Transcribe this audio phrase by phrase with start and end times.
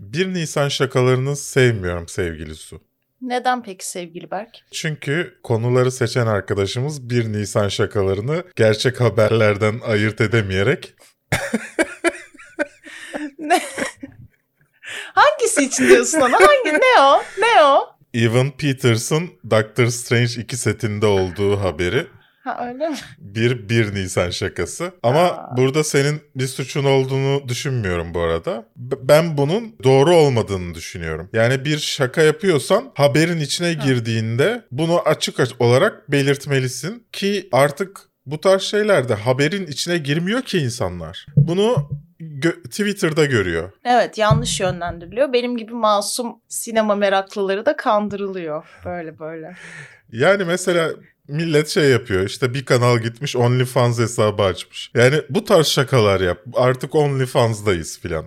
[0.00, 2.80] 1 Nisan şakalarını sevmiyorum sevgili Su.
[3.22, 4.58] Neden peki sevgili Berk?
[4.72, 10.94] Çünkü konuları seçen arkadaşımız 1 Nisan şakalarını gerçek haberlerden ayırt edemeyerek
[13.38, 13.62] Ne?
[15.14, 16.32] Hangisi için diyorsun ona?
[16.40, 16.72] Hangi?
[16.72, 17.22] Ne o?
[17.38, 17.96] Ne o?
[18.14, 22.06] Evan Peterson Doctor Strange 2 setinde olduğu haberi
[22.44, 22.96] Ha öyle mi?
[23.18, 24.92] bir 1 Nisan şakası.
[25.02, 25.56] Ama Aa.
[25.56, 28.66] burada senin bir suçun olduğunu düşünmüyorum bu arada.
[28.76, 31.28] Ben bunun doğru olmadığını düşünüyorum.
[31.32, 38.40] Yani bir şaka yapıyorsan haberin içine girdiğinde bunu açık aç- olarak belirtmelisin ki artık bu
[38.40, 41.26] tarz şeylerde haberin içine girmiyor ki insanlar.
[41.36, 43.72] Bunu gö- Twitter'da görüyor.
[43.84, 45.32] Evet yanlış yönlendiriliyor.
[45.32, 48.64] Benim gibi masum sinema meraklıları da kandırılıyor.
[48.84, 49.56] Böyle böyle.
[50.12, 50.90] Yani mesela
[51.30, 54.90] millet şey yapıyor işte bir kanal gitmiş OnlyFans hesabı açmış.
[54.94, 56.38] Yani bu tarz şakalar yap.
[56.54, 58.24] Artık OnlyFans'dayız filan.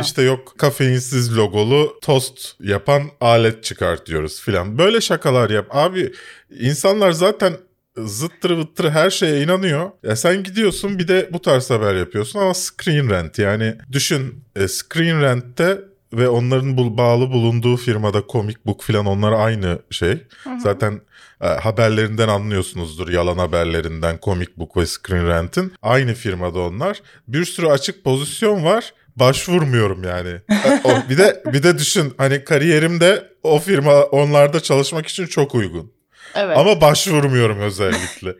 [0.00, 4.78] İşte yok kafeinsiz logolu tost yapan alet çıkartıyoruz filan.
[4.78, 5.66] Böyle şakalar yap.
[5.70, 6.12] Abi
[6.60, 7.52] insanlar zaten
[7.96, 9.90] zıttırı vıttırı her şeye inanıyor.
[10.02, 14.68] Ya sen gidiyorsun bir de bu tarz haber yapıyorsun ama Screen Rant yani düşün e,
[14.68, 15.78] Screen Rant'te
[16.12, 20.18] ve onların bul- bağlı bulunduğu firmada Comic Book filan onlar aynı şey.
[20.58, 21.00] Zaten e,
[21.48, 25.72] haberlerinden anlıyorsunuzdur yalan haberlerinden Comic Book ve Screen Rant'in.
[25.82, 27.02] Aynı firmada onlar.
[27.28, 28.94] Bir sürü açık pozisyon var.
[29.16, 30.40] Başvurmuyorum yani.
[30.50, 35.92] E, bir de bir de düşün hani kariyerimde o firma onlarda çalışmak için çok uygun.
[36.34, 36.58] Evet.
[36.58, 38.34] Ama başvurmuyorum özellikle.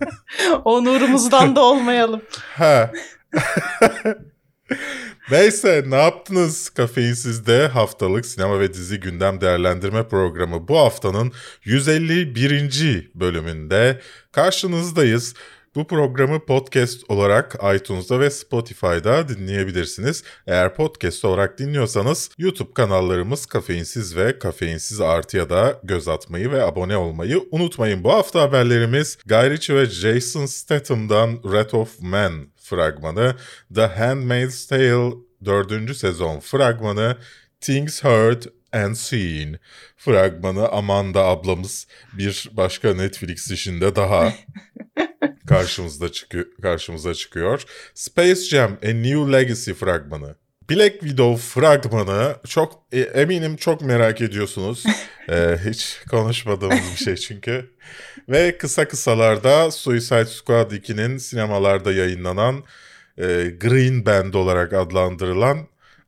[0.64, 2.22] Onurumuzdan da olmayalım.
[2.56, 2.90] ha.
[5.30, 11.32] Neyse ne yaptınız Kafeinsiz'de haftalık sinema ve dizi gündem değerlendirme programı bu haftanın
[11.64, 13.10] 151.
[13.14, 14.00] bölümünde
[14.32, 15.34] karşınızdayız.
[15.74, 20.24] Bu programı podcast olarak iTunes'da ve Spotify'da dinleyebilirsiniz.
[20.46, 26.96] Eğer podcast olarak dinliyorsanız YouTube kanallarımız Kafeinsiz ve Kafeinsiz Artı'ya da göz atmayı ve abone
[26.96, 28.04] olmayı unutmayın.
[28.04, 33.36] Bu hafta haberlerimiz Guy Ritchie ve Jason Statham'dan Red of Man fragmanı,
[33.74, 35.12] The Handmaid's Tale
[35.44, 35.96] 4.
[35.96, 37.16] sezon fragmanı,
[37.60, 38.42] Things Heard
[38.72, 39.58] and Seen
[39.96, 44.34] fragmanı Amanda ablamız bir başka Netflix işinde daha
[45.48, 47.62] karşımızda çıkıyor karşımıza çıkıyor.
[47.94, 50.36] Space Jam A New Legacy fragmanı.
[50.70, 54.84] Black Widow fragmanı çok e, eminim çok merak ediyorsunuz.
[55.28, 57.70] Ee, hiç konuşmadığımız bir şey çünkü.
[58.28, 62.64] Ve kısa kısalarda Suicide Squad 2'nin sinemalarda yayınlanan
[63.18, 63.24] e,
[63.60, 65.58] Green Band olarak adlandırılan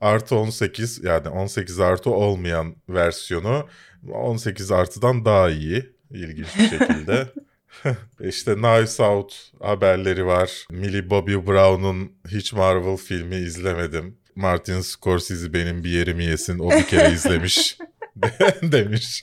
[0.01, 3.69] artı 18 yani 18 artı olmayan versiyonu
[4.13, 7.27] 18 artıdan daha iyi ilginç bir şekilde.
[8.21, 10.67] işte Knives Out haberleri var.
[10.71, 14.17] Millie Bobby Brown'un hiç Marvel filmi izlemedim.
[14.37, 17.79] Martin Scorsese benim bir yerimi yesin o bir kere izlemiş
[18.63, 19.23] demiş.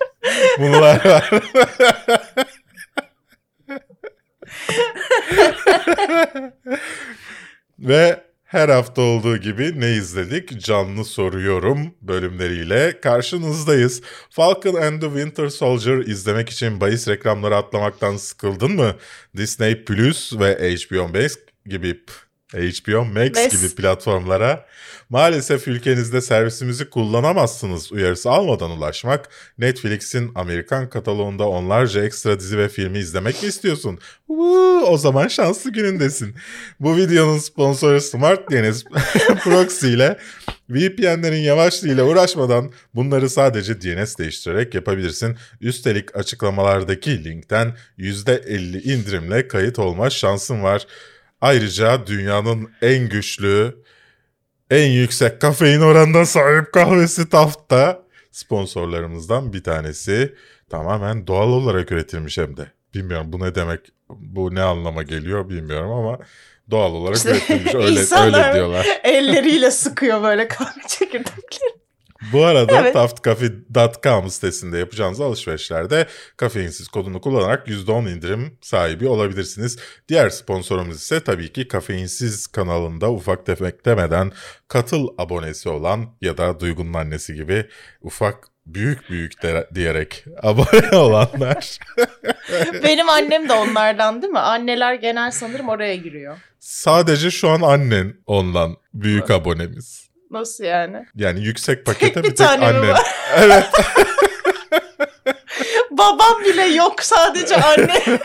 [0.60, 1.30] Bunlar var.
[7.80, 10.62] Ve her hafta olduğu gibi ne izledik?
[10.62, 14.02] Canlı soruyorum bölümleriyle karşınızdayız.
[14.30, 18.96] Falcon and the Winter Soldier izlemek için bahis reklamları atlamaktan sıkıldın mı?
[19.38, 21.36] Disney Plus ve HBO Max
[21.66, 22.02] gibi
[22.54, 23.52] HBO Max Max.
[23.52, 24.66] gibi platformlara
[25.10, 33.00] maalesef ülkenizde servisimizi kullanamazsınız uyarısı almadan ulaşmak, Netflix'in Amerikan kataloğunda onlarca ekstra dizi ve filmi
[33.00, 34.00] izlemek mi istiyorsun?
[34.28, 36.36] Woo, o zaman şanslı günündesin.
[36.80, 38.84] Bu videonun sponsoru Smart DNS
[39.44, 40.18] Proxy ile
[40.70, 45.38] VPN'lerin yavaşlığıyla uğraşmadan bunları sadece DNS değiştirerek yapabilirsin.
[45.62, 50.88] Üstelik açıklamalardaki linkten %50 indirimle kayıt olma şansın var.
[51.44, 53.84] Ayrıca dünyanın en güçlü,
[54.70, 60.36] en yüksek kafein oranına sahip kahvesi Taft'ta sponsorlarımızdan bir tanesi.
[60.70, 62.66] Tamamen doğal olarak üretilmiş hem de.
[62.94, 66.20] Bilmiyorum bu ne demek, bu ne anlama geliyor bilmiyorum ama
[66.72, 68.88] doğal olarak İşte üretilmiş öyle, öyle diyorlar.
[69.04, 71.83] Elleriyle sıkıyor böyle kahve çekirdekleri.
[72.32, 72.94] Bu arada Evet.
[72.94, 76.08] taftcafe.com sitesinde yapacağınız alışverişlerde
[76.38, 79.78] kafeinsiz kodunu kullanarak %10 indirim sahibi olabilirsiniz.
[80.10, 84.32] Diğer sponsorumuz ise tabii ki kafeinsiz kanalında ufak tefek demeden
[84.68, 87.66] katıl abonesi olan ya da Duygu'nun annesi gibi
[88.02, 91.80] ufak büyük büyük de- diyerek abone olanlar.
[92.84, 94.40] Benim annem de onlardan değil mi?
[94.40, 96.38] Anneler genel sanırım oraya giriyor.
[96.60, 100.03] Sadece şu an annen ondan büyük abonemiz.
[100.34, 101.06] Nasıl yani?
[101.16, 103.02] Yani yüksek pakete bir bir tek var?
[103.38, 103.66] Evet.
[105.92, 108.02] Babam bile yok sadece anne.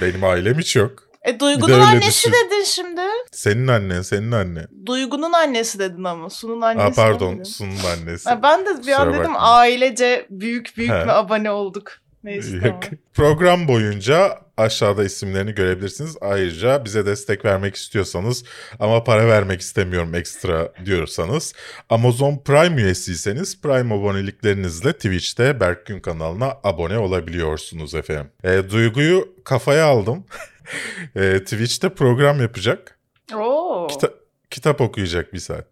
[0.00, 1.02] Benim ailem hiç yok.
[1.24, 2.32] E de Duygu'nun öyle annesi düşün.
[2.32, 3.00] dedin şimdi.
[3.32, 4.66] Senin annen, senin annen.
[4.86, 6.30] Duygu'nun annesi dedin ama.
[6.30, 7.00] Sun'un annesi.
[7.00, 7.42] Aa, pardon.
[7.42, 8.28] Sun'un annesi.
[8.30, 9.38] Ha, ben de bir Kusura an dedim bakma.
[9.40, 11.04] ailece büyük büyük He.
[11.04, 11.92] mü abone olduk.
[12.24, 12.80] Neyse tamam.
[13.14, 16.16] Program boyunca aşağıda isimlerini görebilirsiniz.
[16.20, 18.44] Ayrıca bize destek vermek istiyorsanız
[18.80, 21.54] ama para vermek istemiyorum ekstra diyorsanız
[21.90, 28.30] Amazon Prime üyesiyseniz Prime aboneliklerinizle Twitch'te Berkgün kanalına abone olabiliyorsunuz efendim.
[28.44, 30.26] E, Duygu'yu kafaya aldım.
[31.16, 32.98] e, Twitch'te program yapacak.
[33.34, 33.86] Oo.
[33.90, 34.14] Kita-
[34.50, 35.66] kitap okuyacak bir saat.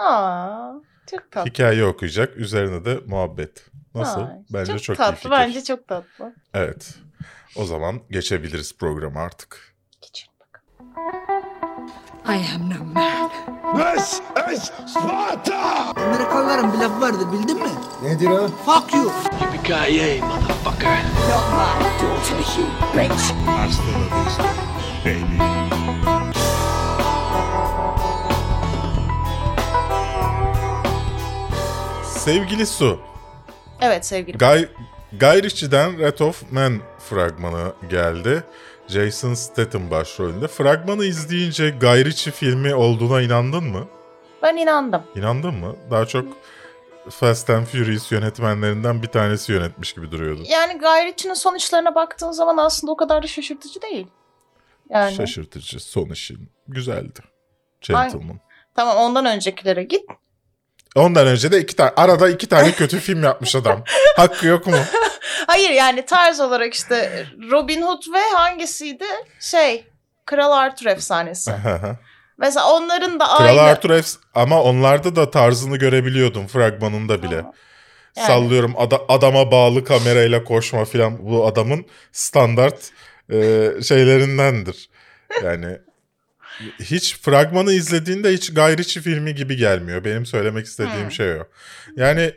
[0.00, 0.72] Aa,
[1.10, 1.50] çok tatlı.
[1.50, 2.36] Hikaye okuyacak.
[2.36, 3.66] Üzerine de muhabbet.
[3.94, 4.20] Nasıl?
[4.20, 5.16] Ay, Bence çok, iyi tatlı.
[5.16, 5.30] fikir.
[5.30, 6.34] Bence çok tatlı.
[6.54, 6.94] Evet.
[7.56, 9.74] O zaman geçebiliriz programa artık.
[10.00, 11.88] Geçelim bakalım.
[12.28, 13.30] I am no man.
[13.98, 14.20] This
[14.52, 15.92] is Sparta!
[15.96, 17.68] Amerikalıların bir lafı vardı bildin mi?
[18.02, 18.48] Nedir o?
[18.48, 19.12] Fuck you.
[19.40, 20.98] Yippee-ki-yay, motherfucker!
[21.04, 23.32] Not my daughter, you bitch.
[23.46, 24.44] Hasta la vista,
[25.04, 25.44] baby.
[32.04, 32.98] Sevgili Su,
[33.84, 34.38] Evet sevgilim.
[34.38, 34.64] Guy,
[35.20, 38.44] Guy Ritchie'den Red of Man fragmanı geldi.
[38.88, 40.48] Jason Statham başrolünde.
[40.48, 43.88] Fragmanı izleyince Guy Ritchie filmi olduğuna inandın mı?
[44.42, 45.02] Ben inandım.
[45.16, 45.76] İnandın mı?
[45.90, 46.26] Daha çok
[47.10, 50.42] Fast and Furious yönetmenlerinden bir tanesi yönetmiş gibi duruyordu.
[50.48, 54.06] Yani Guy Ritchie'nin son işlerine baktığın zaman aslında o kadar da şaşırtıcı değil.
[54.90, 55.80] Yani Şaşırtıcı.
[55.80, 57.20] Son işin güzeldi.
[57.80, 58.40] Gentleman.
[58.74, 60.04] tamam ondan öncekilere git.
[60.94, 63.84] Ondan önce de iki tane arada iki tane kötü film yapmış adam.
[64.16, 64.76] Hakkı yok mu?
[65.46, 69.04] Hayır yani tarz olarak işte Robin Hood ve hangisiydi?
[69.40, 69.84] Şey
[70.26, 71.52] Kral Arthur efsanesi.
[72.38, 73.60] Mesela onların da Kral aynı.
[73.60, 77.36] Arthur Efs ama onlarda da tarzını görebiliyordum fragmanında bile.
[77.36, 77.52] Tamam.
[78.16, 78.26] Yani.
[78.26, 82.90] Sallıyorum ada- adama bağlı kamerayla koşma filan bu adamın standart
[83.32, 84.90] e, şeylerindendir.
[85.44, 85.78] Yani
[86.80, 90.04] hiç fragmanı izlediğinde hiç Guy Ritchie filmi gibi gelmiyor.
[90.04, 91.12] Benim söylemek istediğim Hmm.
[91.12, 91.44] şey o.
[91.96, 92.34] Yani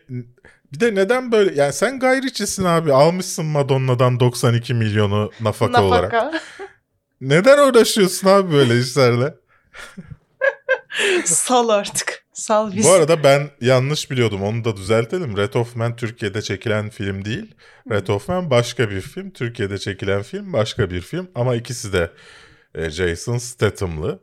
[0.74, 6.14] bir de neden böyle yani sen Guy Ritchie'sin abi almışsın Madonna'dan 92 milyonu nafaka, olarak.
[6.14, 6.40] Nafaka.
[7.22, 9.34] Neden uğraşıyorsun abi böyle işlerle?
[11.26, 12.24] Sal artık.
[12.34, 12.90] Sal bizi.
[12.90, 15.38] Bu arada ben yanlış biliyordum onu da düzeltelim.
[15.38, 17.56] Red of Man Türkiye'de çekilen film değil.
[17.92, 19.32] Red of Man başka bir film.
[19.32, 21.28] Türkiye'de çekilen film başka bir film.
[21.36, 22.12] Ama ikisi de
[22.90, 24.20] Jason Statham'lı.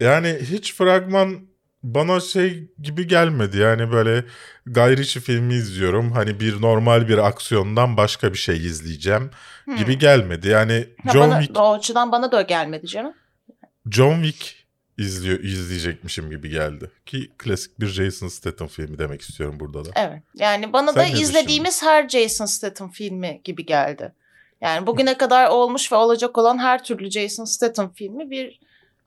[0.00, 1.40] Yani hiç fragman
[1.82, 3.58] bana şey gibi gelmedi.
[3.58, 4.24] Yani böyle
[4.66, 6.12] Guy Ritchie filmi izliyorum.
[6.12, 9.30] Hani bir normal bir aksiyondan başka bir şey izleyeceğim
[9.78, 10.48] gibi gelmedi.
[10.48, 13.14] Yani Ha, John bana, Wick o açıdan bana da gelmedi canım.
[13.90, 14.64] John Wick
[14.98, 16.90] izliyor izleyecekmişim gibi geldi.
[17.06, 19.90] Ki klasik bir Jason Statham filmi demek istiyorum burada da.
[19.96, 20.22] Evet.
[20.34, 24.12] Yani bana Sen da izlediğimiz her Jason Statham filmi gibi geldi.
[24.64, 28.60] Yani bugüne kadar olmuş ve olacak olan her türlü Jason Statham filmi bir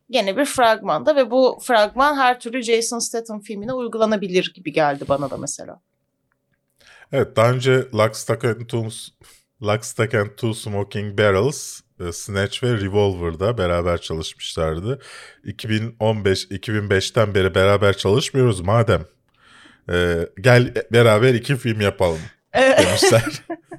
[0.10, 5.32] gene bir fragmanda ve bu fragman her türlü Jason Statham filmine uygulanabilir gibi geldi bana
[5.32, 5.82] da mesela.
[7.12, 8.90] Evet daha önce Lock, Stock and Two,
[10.16, 15.00] and Two Smoking Barrels, e, Snatch ve Revolver'da beraber çalışmışlardı.
[15.46, 19.06] 2015-2005'ten beri beraber çalışmıyoruz madem.
[19.90, 22.20] e, gel beraber iki film yapalım
[22.56, 23.24] demişler.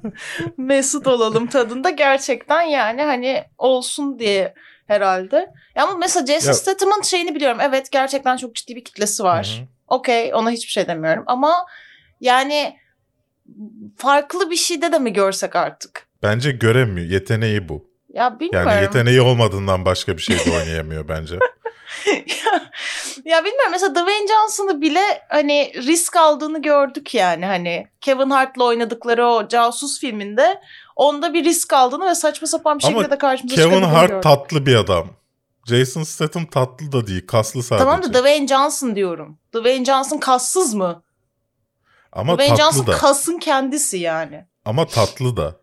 [0.57, 4.53] Mesut olalım tadında gerçekten yani hani olsun diye
[4.87, 5.35] herhalde.
[5.75, 7.57] Ya Ama mesela Jason Statham'ın şeyini biliyorum.
[7.61, 9.63] Evet gerçekten çok ciddi bir kitlesi var.
[9.87, 11.65] Okey ona hiçbir şey demiyorum ama
[12.21, 12.77] yani
[13.97, 16.07] farklı bir şeyde de mi görsek artık?
[16.23, 17.07] Bence göremiyor.
[17.07, 17.88] Yeteneği bu.
[18.13, 18.69] Ya bilmiyorum.
[18.69, 21.35] Yani yeteneği olmadığından başka bir şey de oynayamıyor bence.
[22.05, 22.71] ya,
[23.25, 29.25] ya bilmiyorum mesela Dwayne Johnson'ı bile hani risk aldığını gördük yani hani Kevin Hart'la oynadıkları
[29.27, 30.61] o casus filminde
[30.95, 34.09] onda bir risk aldığını ve saçma sapan bir Ama şekilde de karşımıza Kevin çıkabildiğini Hart
[34.09, 34.23] gördük.
[34.23, 35.07] tatlı bir adam.
[35.67, 37.85] Jason Statham tatlı da değil, kaslı sadece.
[37.85, 39.39] Tamam da Dwayne Johnson diyorum.
[39.55, 41.03] Dwayne Johnson kassız mı?
[42.11, 42.97] Ama Dwayne tatlı Johnson da.
[42.97, 44.45] kasın kendisi yani.
[44.65, 45.55] Ama tatlı da.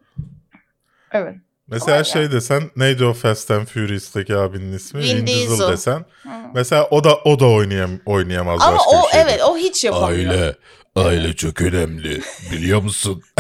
[1.13, 1.35] Evet.
[1.69, 5.01] Mesela Ama şey desen neydi o Fast and Furious'taki abinin ismi?
[5.03, 5.69] Vin Diesel.
[5.69, 6.05] desen.
[6.23, 6.29] Hı.
[6.55, 9.25] Mesela o da o da oynayam oynayamaz Ama başka o bir şeyde.
[9.31, 10.31] evet o hiç yapamıyor.
[10.31, 10.55] Aile,
[10.97, 12.23] aile çok önemli.
[12.53, 13.23] Biliyor musun?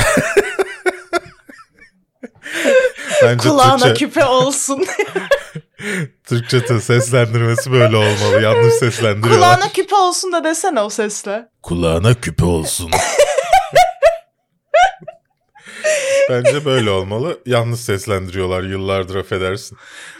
[3.22, 4.84] Bence Kulağına Türkçe, küpe olsun.
[6.24, 8.42] Türkçe seslendirmesi böyle olmalı.
[8.42, 9.56] Yanlış seslendiriyorlar.
[9.56, 11.48] Kulağına küpe olsun da desene o sesle.
[11.62, 12.90] Kulağına küpe olsun.
[16.30, 17.38] Bence böyle olmalı.
[17.46, 19.76] Yanlış seslendiriyorlar yıllardır affedersin.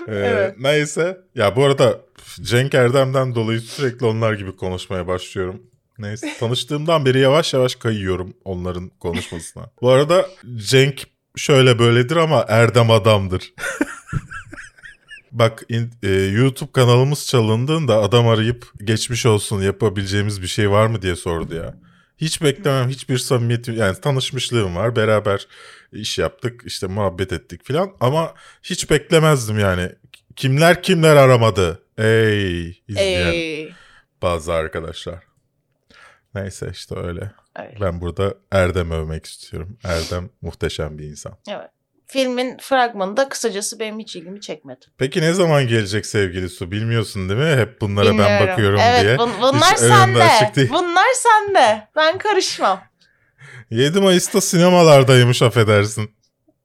[0.09, 0.55] Ee, Evet.
[0.59, 1.19] Neyse.
[1.35, 2.01] Ya bu arada
[2.43, 5.63] Cenk Erdem'den dolayı sürekli onlar gibi konuşmaya başlıyorum.
[5.99, 6.35] Neyse.
[6.41, 9.71] Tanıştığımdan beri yavaş yavaş kayıyorum onların konuşmasına.
[9.83, 11.03] Bu arada Cenk
[11.37, 13.53] şöyle böyledir ama Erdem adamdır.
[15.33, 21.03] Bak in- e, YouTube kanalımız çalındığında adam arayıp geçmiş olsun yapabileceğimiz bir şey var mı
[21.03, 21.75] diye sordu ya.
[22.19, 25.47] Hiç beklemem hiçbir samimiyetim yani tanışmışlığım var beraber
[25.93, 29.93] iş yaptık işte muhabbet ettik filan ama hiç beklemezdim yani.
[30.37, 33.73] Kimler kimler aramadı ey izleyen Ey,
[34.23, 35.25] bazı arkadaşlar.
[36.35, 37.31] Neyse işte öyle.
[37.59, 37.81] öyle.
[37.81, 39.79] Ben burada Erdem övmek istiyorum.
[39.85, 41.33] Erdem muhteşem bir insan.
[41.49, 41.71] Evet.
[42.07, 44.87] Filmin fragmanı da kısacası benim hiç ilgimi çekmedi.
[44.99, 46.71] Peki ne zaman gelecek sevgili Su?
[46.71, 47.57] Bilmiyorsun değil mi?
[47.61, 48.49] Hep bunlara ben Bilmiyorum.
[48.49, 49.17] bakıyorum evet, diye.
[49.17, 50.69] bun- bunlar Hiç sende.
[50.71, 51.89] Bunlar sende.
[51.97, 52.81] Ben karışmam.
[53.71, 56.11] 7 Mayıs'ta sinemalardaymış affedersin.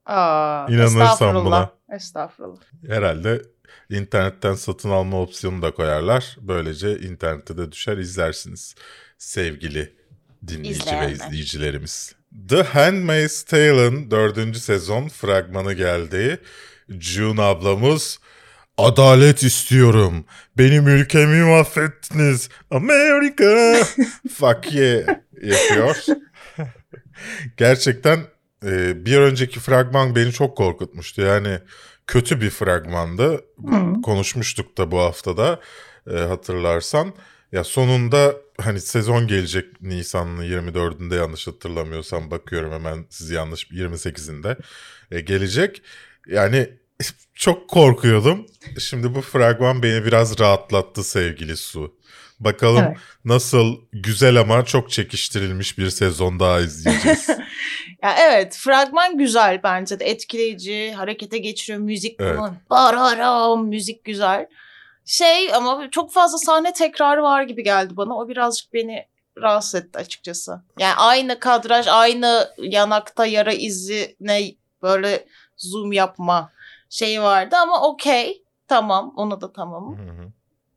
[0.06, 1.44] Aa, estağfurullah.
[1.44, 1.70] buna.
[1.96, 2.60] Estağfurullah.
[2.88, 3.42] Herhalde
[3.90, 6.36] internetten satın alma opsiyonu da koyarlar.
[6.40, 8.74] Böylece internette de düşer izlersiniz.
[9.18, 9.92] Sevgili
[10.48, 11.10] dinleyici ve İzleyenler.
[11.10, 12.14] izleyicilerimiz.
[12.48, 16.40] The Handmaid's Tale'ın dördüncü sezon fragmanı geldi.
[16.88, 18.18] June ablamız
[18.78, 20.24] Adalet istiyorum.
[20.58, 22.48] Benim ülkemi mahvettiniz.
[22.70, 23.76] Amerika.
[24.38, 25.96] Fuck yeah yapıyor.
[27.56, 28.18] Gerçekten
[28.64, 31.22] e, bir önceki fragman beni çok korkutmuştu.
[31.22, 31.58] Yani
[32.06, 33.44] kötü bir fragmandı.
[34.02, 35.60] Konuşmuştuk da bu haftada
[36.10, 37.14] e, hatırlarsan.
[37.52, 44.56] Ya sonunda hani sezon gelecek Nisan'ın 24'ünde yanlış hatırlamıyorsam bakıyorum hemen sizi yanlış 28'inde
[45.10, 45.82] e, gelecek.
[46.26, 46.70] Yani
[47.34, 48.46] çok korkuyordum.
[48.78, 51.94] Şimdi bu fragman beni biraz rahatlattı sevgili Su.
[52.44, 52.96] Bakalım Evet.
[53.24, 57.28] nasıl güzel ama çok çekiştirilmiş bir sezon daha izleyeceğiz.
[58.02, 62.36] Ya evet fragman güzel bence de etkileyici harekete geçiriyor müzik Evet.
[62.36, 62.56] falan.
[62.70, 64.46] Bararam müzik güzel.
[65.04, 68.16] Şey ama çok fazla sahne tekrarı var gibi geldi bana.
[68.16, 69.06] O birazcık beni
[69.38, 70.62] rahatsız etti açıkçası.
[70.78, 76.52] Yani aynı kadraj, aynı yanakta yara izine böyle zoom yapma
[76.90, 78.42] şeyi vardı ama okey.
[78.68, 79.98] Tamam, ona da tamam.
[79.98, 80.32] Hı hı.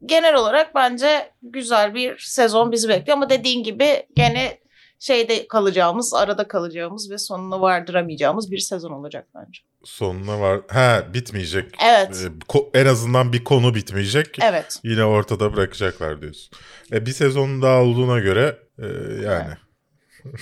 [0.06, 4.60] Genel olarak bence güzel bir sezon bizi bekliyor ama dediğin gibi gene
[5.00, 9.60] şeyde kalacağımız, arada kalacağımız ve sonuna vardıramayacağımız bir sezon olacak bence.
[9.84, 10.62] Sonuna var.
[10.72, 11.76] Ha bitmeyecek.
[11.86, 12.28] Evet.
[12.56, 14.38] Ee, en azından bir konu bitmeyecek.
[14.42, 14.80] Evet.
[14.84, 16.58] Yine ortada bırakacaklar diyorsun.
[16.92, 18.86] E, bir sezon daha olduğuna göre e,
[19.26, 19.58] yani Evet.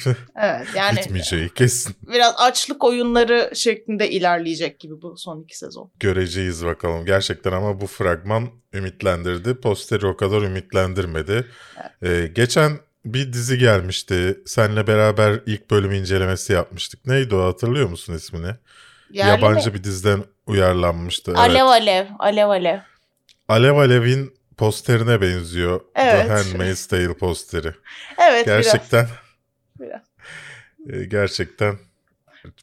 [0.75, 1.95] Yani bitmeyeceği kesin.
[2.07, 5.91] biraz açlık oyunları şeklinde ilerleyecek gibi bu son iki sezon.
[5.99, 7.05] Göreceğiz bakalım.
[7.05, 9.53] Gerçekten ama bu fragman ümitlendirdi.
[9.55, 11.47] Posteri o kadar ümitlendirmedi.
[12.01, 12.71] E, geçen
[13.05, 14.39] bir dizi gelmişti.
[14.45, 17.05] Seninle beraber ilk bölüm incelemesi yapmıştık.
[17.05, 18.51] Neydi o hatırlıyor musun ismini?
[19.11, 19.75] Yerli Yabancı mi?
[19.75, 21.31] bir diziden uyarlanmıştı.
[21.31, 21.39] Evet.
[21.39, 22.79] Alev alev, alev alev.
[23.47, 25.81] Alev Alev'in posterine benziyor.
[25.95, 26.27] Evet.
[26.27, 27.71] The Handmaid's Tale posteri.
[28.21, 29.22] Evet Gerçekten biraz.
[30.89, 31.75] E, gerçekten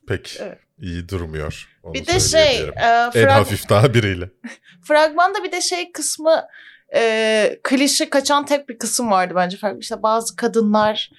[0.09, 0.59] pek Evet.
[0.79, 1.69] iyi durmuyor.
[1.83, 4.31] Onu Bir de şey, e, en frag- hafif tabiriyle.
[4.85, 6.43] fragmanda bir de şey kısmı
[6.95, 9.59] e, klişe kaçan tek bir kısım vardı bence.
[9.81, 11.11] İşte bazı kadınlar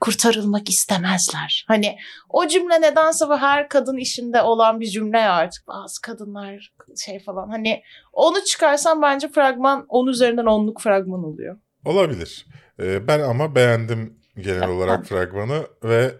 [0.00, 1.64] kurtarılmak istemezler.
[1.68, 1.96] Hani
[2.28, 5.66] o cümle nedense bu her kadın işinde olan bir cümle ya artık.
[5.68, 6.72] Bazı kadınlar
[7.04, 7.48] şey falan.
[7.48, 11.56] Hani onu çıkarsam bence fragman 10 üzerinden 10'luk fragman oluyor.
[11.84, 12.46] Olabilir.
[12.80, 16.14] E, ben ama beğendim genel olarak fragmanı ve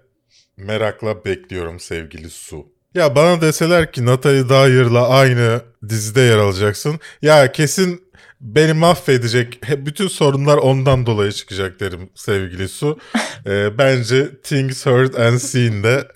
[0.56, 2.66] merakla bekliyorum sevgili Su.
[2.94, 7.00] Ya bana deseler ki Natalie Dyer'la aynı dizide yer alacaksın.
[7.22, 8.06] Ya kesin
[8.40, 9.60] beni mahvedecek.
[9.78, 12.98] Bütün sorunlar ondan dolayı çıkacak derim sevgili Su.
[13.46, 16.08] Ee, bence Things Heard and Seen'de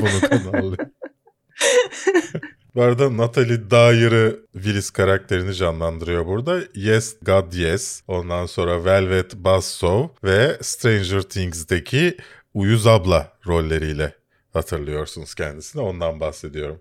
[0.00, 0.76] bunu konu alıyor.
[2.76, 6.60] Bu arada Natalie Dyer'ı Willis karakterini canlandırıyor burada.
[6.74, 8.02] Yes God Yes.
[8.08, 12.16] Ondan sonra Velvet Buzzsaw ve Stranger Things'deki
[12.54, 14.12] Uyuz abla rolleriyle
[14.52, 15.82] hatırlıyorsunuz kendisini.
[15.82, 16.80] Ondan bahsediyorum.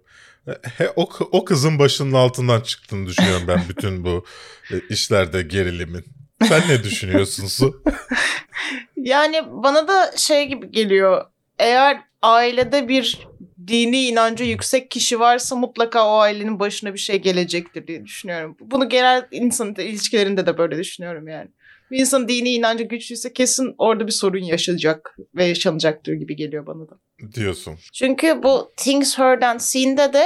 [0.78, 4.26] He, o, o kızın başının altından çıktığını düşünüyorum ben bütün bu
[4.72, 6.06] e, işlerde gerilimin.
[6.48, 7.84] Sen ne düşünüyorsun Su?
[8.98, 11.26] Yani bana da şey gibi geliyor.
[11.60, 13.28] Eğer ailede bir
[13.68, 18.58] dini inancı yüksek kişi varsa mutlaka o ailenin başına bir şey gelecektir diye düşünüyorum.
[18.60, 21.48] Bunu genel insan ilişkilerinde de böyle düşünüyorum yani.
[21.92, 26.90] Bir insan dini inancı güçlüyse kesin orada bir sorun yaşayacak ve yaşanacaktır gibi geliyor bana
[26.90, 26.94] da.
[27.34, 27.78] diyorsun.
[27.94, 30.26] Çünkü bu Things Heard and Seen'de de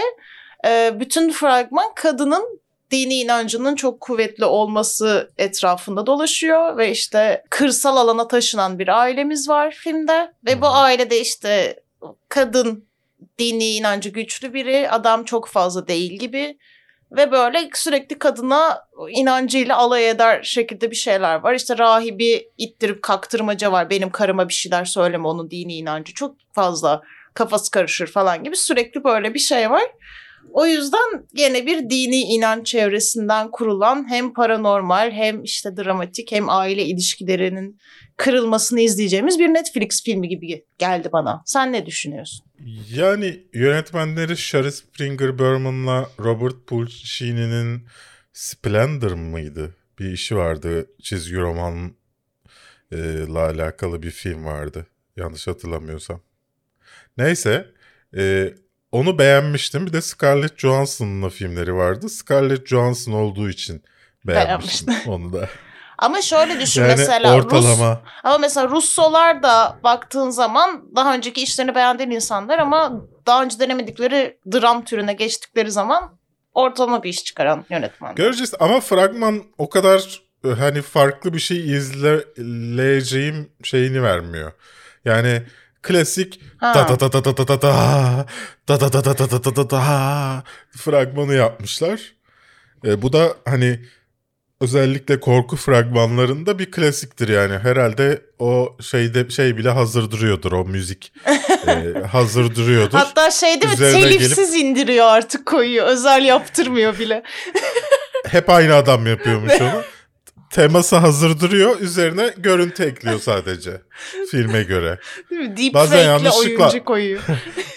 [0.67, 2.59] e, bütün fragman kadının
[2.91, 9.71] dini inancının çok kuvvetli olması etrafında dolaşıyor ve işte kırsal alana taşınan bir ailemiz var
[9.71, 11.79] filmde ve bu ailede işte
[12.29, 12.88] kadın
[13.39, 16.57] dini inancı güçlü biri, adam çok fazla değil gibi
[17.11, 21.53] ve böyle sürekli kadına inancıyla alay eder şekilde bir şeyler var.
[21.53, 23.89] İşte rahibi ittirip kaktırmaca var.
[23.89, 27.01] Benim karıma bir şeyler söyleme onun dini inancı çok fazla
[27.33, 29.83] kafası karışır falan gibi sürekli böyle bir şey var.
[30.51, 36.85] O yüzden gene bir dini inanç çevresinden kurulan hem paranormal hem işte dramatik hem aile
[36.85, 37.77] ilişkilerinin
[38.17, 41.41] kırılmasını izleyeceğimiz bir Netflix filmi gibi geldi bana.
[41.45, 42.48] Sen ne düşünüyorsun?
[42.89, 47.87] Yani yönetmenleri Shari Springer Berman'la Robert Pulcini'nin
[48.33, 49.75] Splendor mıydı?
[49.99, 50.85] Bir işi vardı.
[51.01, 51.91] Çizgi romanla
[53.39, 54.87] alakalı bir film vardı.
[55.15, 56.21] Yanlış hatırlamıyorsam.
[57.17, 57.71] Neyse.
[58.17, 58.53] e,
[58.91, 59.87] onu beğenmiştim.
[59.87, 62.09] Bir de Scarlett Johansson'la filmleri vardı.
[62.09, 63.83] Scarlett Johansson olduğu için
[64.27, 65.49] beğenmiştim onu da.
[66.01, 68.01] Ama şöyle düşün Yani mesela Rus ortalama.
[68.23, 74.37] ama mesela Russolar da baktığın zaman daha önceki işlerini beğendiğin insanlar ama daha önce denemedikleri
[74.51, 76.17] dram türüne geçtikleri zaman
[76.53, 78.15] ortalama bir iş çıkaran yönetmen.
[78.15, 84.51] Göreceğiz ama fragman o kadar e, hani farklı bir şey izleyeceğim şeyini vermiyor.
[85.05, 85.41] Yani
[85.81, 87.69] klasik ta ta ta ta ta ta ta ta
[88.65, 92.13] ta ta ta ta ta ta ta ta fragmanı yapmışlar.
[92.85, 93.79] E, bu da hani
[94.61, 97.57] özellikle korku fragmanlarında bir klasiktir yani.
[97.57, 101.13] Herhalde o şeyde şey bile hazır duruyordur o müzik.
[101.67, 102.97] E, hazır duruyordur.
[102.97, 105.87] Hatta şey değil mi Üzerine telifsiz indiriyor artık koyuyor.
[105.87, 107.23] Özel yaptırmıyor bile.
[108.27, 109.83] Hep aynı adam yapıyormuş onu.
[110.51, 111.79] Teması hazır duruyor.
[111.79, 113.81] Üzerine görüntü ekliyor sadece.
[114.31, 114.99] Filme göre.
[115.29, 115.57] Değil mi?
[115.57, 117.21] Deep Bazen yanlışlıkla- oyuncu koyuyor.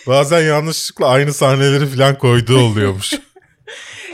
[0.07, 3.13] Bazen yanlışlıkla aynı sahneleri falan koyduğu oluyormuş.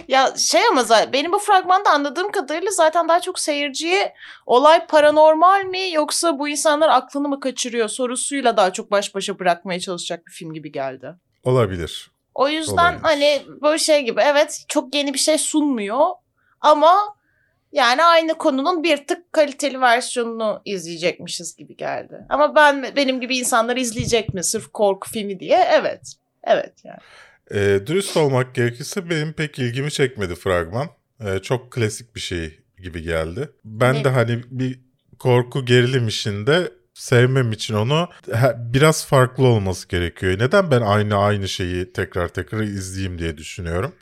[0.08, 4.14] Ya şey ama zaten benim bu fragmanda anladığım kadarıyla zaten daha çok seyirciye
[4.46, 9.80] olay paranormal mi yoksa bu insanlar aklını mı kaçırıyor sorusuyla daha çok baş başa bırakmaya
[9.80, 11.14] çalışacak bir film gibi geldi.
[11.44, 12.10] Olabilir.
[12.34, 13.02] O yüzden Olabilir.
[13.02, 16.06] hani böyle şey gibi evet çok yeni bir şey sunmuyor
[16.60, 17.16] ama
[17.72, 22.26] yani aynı konunun bir tık kaliteli versiyonunu izleyecekmişiz gibi geldi.
[22.28, 25.68] Ama ben benim gibi insanlar izleyecek mi sırf korku filmi diye?
[25.70, 26.12] Evet.
[26.44, 26.98] Evet yani.
[27.54, 30.88] Ee, dürüst olmak gerekirse benim pek ilgimi çekmedi fragman.
[31.24, 33.48] Ee, çok klasik bir şey gibi geldi.
[33.64, 34.04] Ben Ne?
[34.04, 34.80] de hani bir
[35.18, 38.08] korku gerilim işinde sevmem için onu
[38.56, 40.38] biraz farklı olması gerekiyor.
[40.38, 43.92] Neden ben aynı aynı şeyi tekrar tekrar izleyeyim diye düşünüyorum.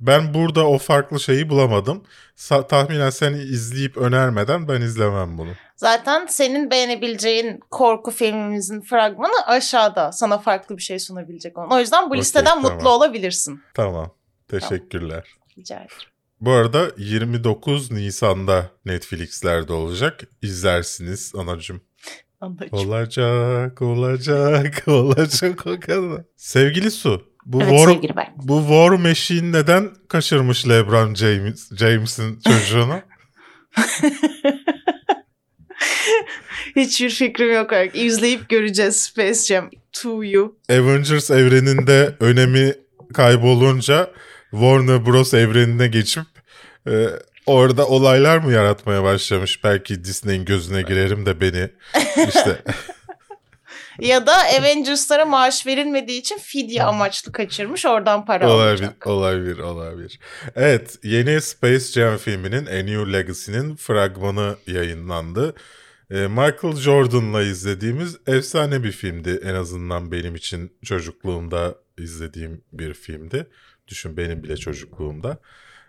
[0.00, 2.02] Ben burada o farklı şeyi bulamadım.
[2.36, 5.50] Sa- tahminen seni izleyip önermeden ben izlemem bunu.
[5.76, 10.12] Zaten senin beğenebileceğin korku filmimizin fragmanı aşağıda.
[10.12, 11.70] Sana farklı bir şey sunabilecek onun.
[11.70, 12.72] O yüzden bu Okey, listeden tamam.
[12.74, 13.60] mutlu olabilirsin.
[13.74, 14.10] Tamam.
[14.48, 15.24] Teşekkürler.
[15.58, 15.90] Rica ederim.
[16.40, 20.20] Bu arada 29 Nisan'da Netflix'lerde olacak.
[20.42, 21.80] İzlersiniz anacım.
[22.40, 22.88] Anlayacağım.
[22.88, 26.22] Olacak, olacak, olacak o kadar.
[26.36, 28.34] Sevgili Su, bu Evet War, sevgili ben.
[28.36, 33.00] bu War Machine neden kaçırmış LeBron James James'in çocuğunu?
[36.76, 37.70] Hiçbir fikrim yok.
[37.94, 40.56] İzleyip göreceğiz Space Jam 2'yu.
[40.70, 42.74] Avengers evreninde önemi
[43.14, 44.10] kaybolunca
[44.50, 46.24] Warner Bros evrenine geçip
[46.88, 47.06] e,
[47.46, 49.64] orada olaylar mı yaratmaya başlamış?
[49.64, 51.68] Belki Disney'in gözüne girerim de beni
[52.28, 52.62] işte
[54.00, 57.86] Ya da Avengers'lara maaş verilmediği için fidye amaçlı kaçırmış.
[57.86, 59.06] Oradan para olabilir, alacak.
[59.06, 60.20] olabilir, olabilir.
[60.56, 65.54] Evet, yeni Space Jam filminin A New Legacy'nin fragmanı yayınlandı.
[66.10, 69.40] E, Michael Jordan'la izlediğimiz efsane bir filmdi.
[69.44, 73.46] En azından benim için çocukluğumda izlediğim bir filmdi.
[73.88, 75.38] Düşün benim bile çocukluğumda.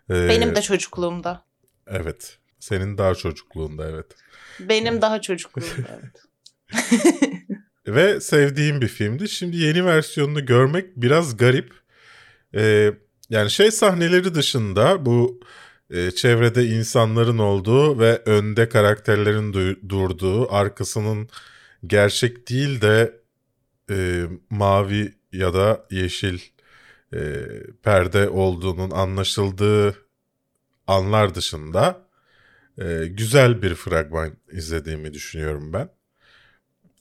[0.10, 1.44] E, Benim de çocukluğumda.
[1.88, 2.38] Evet.
[2.60, 4.06] Senin daha çocukluğunda evet.
[4.60, 6.24] Benim daha çocukluğumda evet.
[7.88, 9.30] Ve sevdiğim bir filmdi.
[9.30, 11.74] Şimdi yeni versiyonunu görmek biraz garip.
[12.56, 12.94] Ee,
[13.30, 15.40] yani şey sahneleri dışında bu
[15.90, 21.30] e, çevrede insanların olduğu ve önde karakterlerin du- durduğu, arkasının
[21.88, 23.22] gerçek değil de
[23.90, 26.40] e, mavi ya da yeşil
[27.14, 27.20] e,
[27.84, 29.96] perde olduğunun anlaşıldığı
[30.88, 32.08] anlar dışında
[32.78, 35.97] e, güzel bir fragman izlediğimi düşünüyorum ben.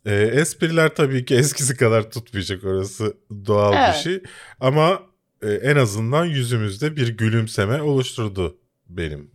[0.06, 3.16] E, espriler tabii ki eskisi kadar tutmayacak orası
[3.46, 3.94] doğal bir Evet.
[3.94, 4.22] şey.
[4.60, 5.02] Ama
[5.42, 9.30] e, en azından yüzümüzde bir gülümseme oluşturdu benim.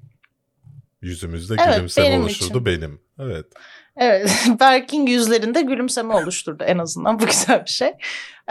[1.01, 2.65] Yüzümüzde Evet, gülümseme benim oluşturdu için.
[2.65, 3.01] benim.
[3.19, 3.45] Evet.
[3.97, 7.19] Evet, Berk'in yüzlerinde gülümseme oluşturdu en azından.
[7.19, 7.87] Bu güzel bir şey.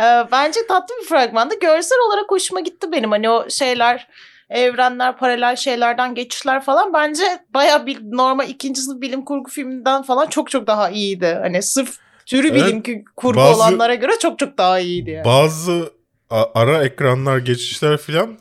[0.00, 0.02] Ee,
[0.32, 1.54] bence tatlı bir fragmandı.
[1.60, 3.10] Görsel olarak hoşuma gitti benim.
[3.10, 4.08] Hani o şeyler,
[4.50, 7.22] evrenler, paralel şeylerden geçişler falan bence
[7.54, 11.38] baya bir normal ikinci sınıf bilim kurgu filminden falan çok çok daha iyiydi.
[11.40, 11.98] Hani sırf
[12.38, 15.24] Evet, bilim ki- kurgu bazı- olanlara göre çok çok daha iyiydi yani.
[15.24, 15.92] Bazı
[16.30, 18.38] ara ekranlar geçişler falan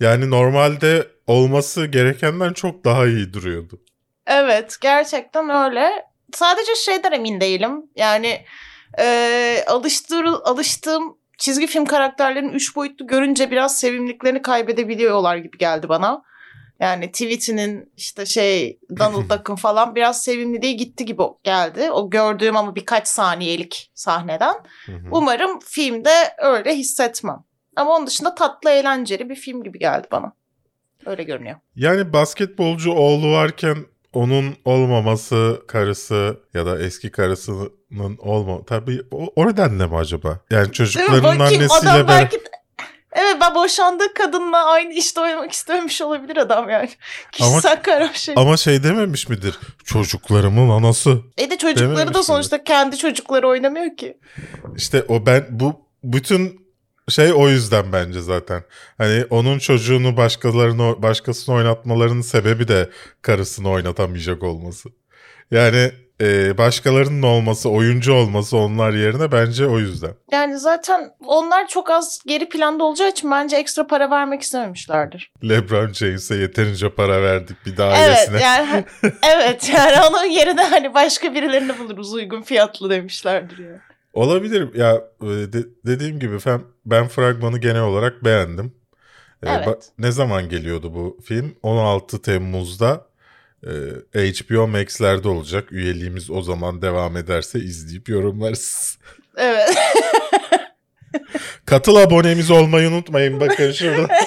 [0.00, 3.80] yani normalde olması gerekenden çok daha iyi duruyordu.
[4.26, 5.90] Evet gerçekten öyle.
[6.34, 7.82] Sadece şeyden emin değilim.
[7.96, 8.44] Yani
[8.98, 16.22] e, alıştır, alıştığım çizgi film karakterlerini üç boyutlu görünce biraz sevimliliklerini kaybedebiliyorlar gibi geldi bana.
[16.82, 21.90] Yani Tweety'nin işte şey Donald Duck'ın falan biraz sevimliliği gitti gibi geldi.
[21.90, 24.54] O gördüğüm ama birkaç saniyelik sahneden.
[25.10, 27.44] Umarım filmde öyle hissetmem.
[27.76, 30.32] Ama onun dışında tatlı eğlenceli bir film gibi geldi bana.
[31.06, 31.56] Öyle görünüyor.
[31.76, 33.76] Yani basketbolcu oğlu varken
[34.12, 40.38] onun olmaması karısı ya da eski karısının olma tabii o, o nedenle mi acaba?
[40.50, 42.51] Yani Değil çocukların annesiyle belki de-
[43.12, 46.90] Evet ben boşandığı kadınla aynı işte oynamak istememiş olabilir adam yani.
[47.32, 48.34] Kişisel karar şey.
[48.36, 49.58] ama şey dememiş midir?
[49.84, 51.20] Çocuklarımın anası.
[51.38, 54.18] E de çocukları dememiş da sonuçta kendi çocukları oynamıyor ki.
[54.76, 56.62] İşte o ben bu bütün
[57.08, 58.62] şey o yüzden bence zaten.
[58.98, 62.90] Hani onun çocuğunu başkalarını başkasını oynatmalarının sebebi de
[63.22, 64.88] karısını oynatamayacak olması.
[65.50, 65.92] Yani
[66.22, 70.10] e, başkalarının olması, oyuncu olması onlar yerine bence o yüzden.
[70.32, 75.32] Yani zaten onlar çok az geri planda olacağı için bence ekstra para vermek istememişlerdir.
[75.48, 78.40] LeBron James'e yeterince para verdik bir daha Evet ailesine.
[78.42, 78.84] yani
[79.36, 83.80] evet yani onun yerine hani başka birilerini buluruz uygun fiyatlı demişlerdir ya.
[84.12, 84.74] Olabilir.
[84.74, 88.72] Ya e, de- dediğim gibi ben, ben fragmanı genel olarak beğendim.
[89.42, 89.66] E, Evet.
[89.66, 91.54] ba- ne zaman geliyordu bu film?
[91.62, 93.06] 16 Temmuz'da
[93.66, 95.72] e, HBO Max'lerde olacak.
[95.72, 98.98] Üyeliğimiz o zaman devam ederse izleyip yorumlarız.
[99.36, 99.68] Evet.
[101.66, 103.40] Katıl abonemiz olmayı unutmayın.
[103.40, 104.08] Bakın şurada.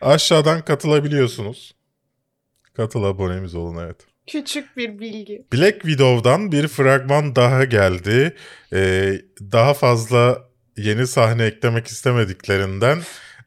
[0.00, 1.74] Aşağıdan katılabiliyorsunuz.
[2.76, 4.06] Katıl abonemiz olun evet.
[4.26, 5.46] Küçük bir bilgi.
[5.52, 8.36] Black Widow'dan bir fragman daha geldi.
[8.72, 12.98] Ee, daha fazla yeni sahne eklemek istemediklerinden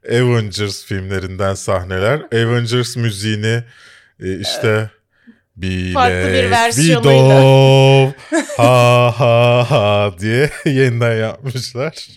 [0.05, 2.21] Avengers filmlerinden sahneler.
[2.33, 3.63] Avengers müziğini
[4.19, 4.89] e, işte
[5.93, 8.13] Farklı bir versiyonuyla.
[8.57, 12.07] Ha ha ha diye yeniden yapmışlar.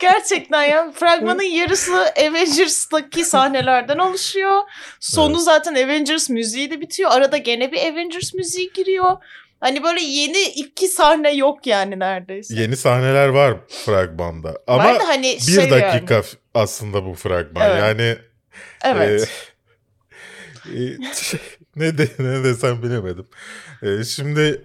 [0.00, 4.62] Gerçekten ya fragmanın yarısı Avengers'taki sahnelerden oluşuyor.
[5.00, 7.10] Sonu zaten Avengers müziği de bitiyor.
[7.10, 9.16] Arada gene bir Avengers müziği giriyor.
[9.62, 12.54] Hani böyle yeni iki sahne yok yani neredeyse.
[12.54, 14.58] Yeni sahneler var fragmanda.
[14.66, 16.24] Ama Var da hani bir şey dakika yani.
[16.54, 17.70] aslında bu fragman.
[17.70, 17.80] Evet.
[17.80, 18.18] Yani
[18.84, 19.30] Evet.
[20.74, 20.96] Ee, e,
[21.76, 23.26] ne de ne desem bilemedim.
[23.82, 24.64] Ee, şimdi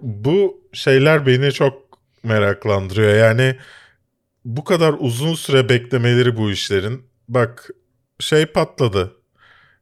[0.00, 3.14] bu şeyler beni çok meraklandırıyor.
[3.14, 3.56] Yani
[4.44, 7.06] bu kadar uzun süre beklemeleri bu işlerin.
[7.28, 7.68] Bak
[8.20, 9.16] şey patladı.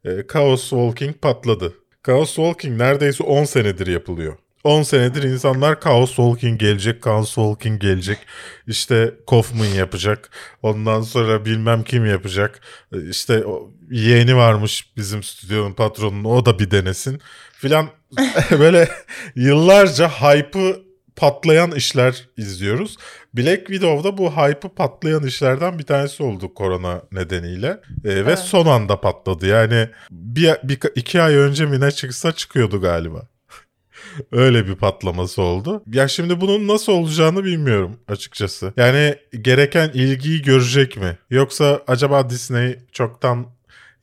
[0.04, 1.83] Ee, Chaos Walking patladı.
[2.06, 4.36] Chaos Walking neredeyse 10 senedir yapılıyor.
[4.64, 8.18] 10 senedir insanlar Chaos Walking gelecek, Chaos Walking gelecek.
[8.66, 10.30] İşte Kaufman yapacak.
[10.62, 12.60] Ondan sonra bilmem kim yapacak.
[13.10, 13.44] İşte
[13.90, 17.20] yeğeni varmış bizim stüdyonun patronunun o da bir denesin
[17.52, 17.88] filan.
[18.50, 18.88] Böyle
[19.34, 20.83] yıllarca hype'ı
[21.16, 22.96] patlayan işler izliyoruz.
[23.34, 27.68] Black Widow'da bu hype'ı patlayan işlerden bir tanesi oldu korona nedeniyle.
[28.04, 28.38] Ee, ve Evet.
[28.38, 29.46] son anda patladı.
[29.46, 33.22] Yani bir, bir, iki ay önce mi ne çıksa çıkıyordu galiba.
[34.32, 35.82] Öyle bir patlaması oldu.
[35.92, 38.72] Ya şimdi bunun nasıl olacağını bilmiyorum açıkçası.
[38.76, 41.18] Yani gereken ilgiyi görecek mi?
[41.30, 43.46] Yoksa acaba Disney çoktan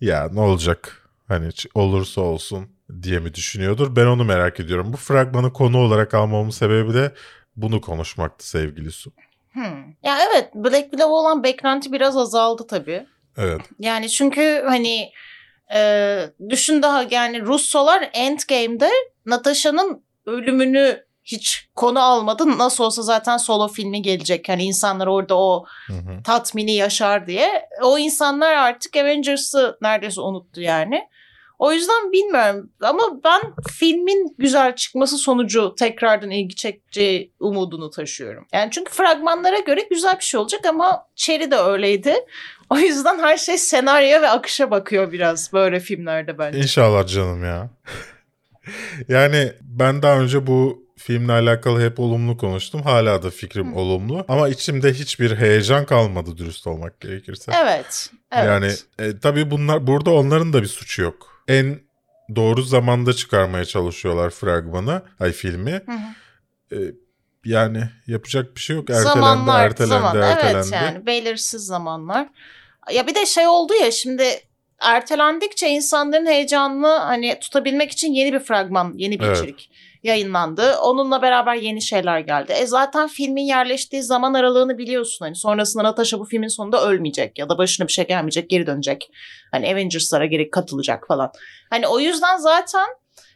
[0.02, 0.98] ya ne olacak?
[1.28, 2.68] Hani olursa olsun
[3.04, 3.96] diye mi düşünüyordur?
[3.96, 4.94] Ben onu merak ediyorum.
[4.94, 7.14] Bu fragmanı konu olarak almamın sebebi de
[7.56, 9.12] bunu konuşmaktı sevgili Su.
[9.54, 9.90] Hmm.
[10.04, 13.06] Ya evet Black Widow olan beklenti biraz azaldı tabii.
[13.38, 13.62] Evet.
[13.80, 15.12] Yani çünkü hani
[15.74, 18.90] e, düşün daha yani Russolar Endgame'de
[19.26, 22.58] Natasha'nın ölümünü hiç konu almadı.
[22.58, 24.50] Nasıl olsa zaten solo filmi gelecek.
[24.50, 26.24] Hani insanlar orada o Hı hı.
[26.24, 27.70] tatmini yaşar diye.
[27.84, 31.02] O insanlar artık Avengers'ı neredeyse unuttu yani.
[31.62, 38.48] O yüzden bilmiyorum ama ben filmin güzel çıkması sonucu tekrardan ilgi çekeceği umudunu taşıyorum.
[38.54, 42.16] Yani çünkü fragmanlara göre güzel bir şey olacak ama Cherry de öyleydi.
[42.70, 46.60] O yüzden her şey senaryo ve akışa bakıyor biraz böyle filmlerde bence.
[46.60, 47.70] İnşallah canım ya.
[49.08, 52.82] yani ben daha önce bu filmle alakalı hep olumlu konuştum.
[52.82, 54.26] Hala da fikrim olumlu.
[54.28, 57.52] Ama içimde hiçbir heyecan kalmadı dürüst olmak gerekirse.
[57.64, 58.10] Evet.
[58.32, 58.46] Evet.
[58.46, 61.31] Yani e, tabii bunlar burada onların da bir suçu yok.
[61.52, 61.80] En
[62.36, 65.82] doğru zamanda çıkarmaya çalışıyorlar fragmanı, ay filmi.
[65.86, 66.76] Hı hı.
[66.76, 66.78] E,
[67.46, 68.90] yani yapacak bir şey yok.
[68.90, 70.16] Ertelendi, zamanlar, ertelendi, zaman.
[70.16, 70.58] ertelendi.
[70.58, 72.30] Evet yani belirsiz zamanlar.
[72.94, 74.24] Ya bir de şey oldu ya şimdi
[74.80, 79.38] ertelendikçe insanların heyecanını hani tutabilmek için yeni bir fragman, yeni bir Evet.
[79.38, 79.72] içerik
[80.04, 80.78] yayınlandı.
[80.78, 82.52] Onunla beraber yeni şeyler geldi.
[82.52, 85.26] E zaten filmin yerleştiği zaman aralığını biliyorsun.
[85.26, 89.10] Hani sonrasında Natasha bu filmin sonunda ölmeyecek ya da başına bir şey gelmeyecek, geri dönecek.
[89.52, 91.32] Hani Avengers'lara geri katılacak falan.
[91.70, 92.88] Hani o yüzden zaten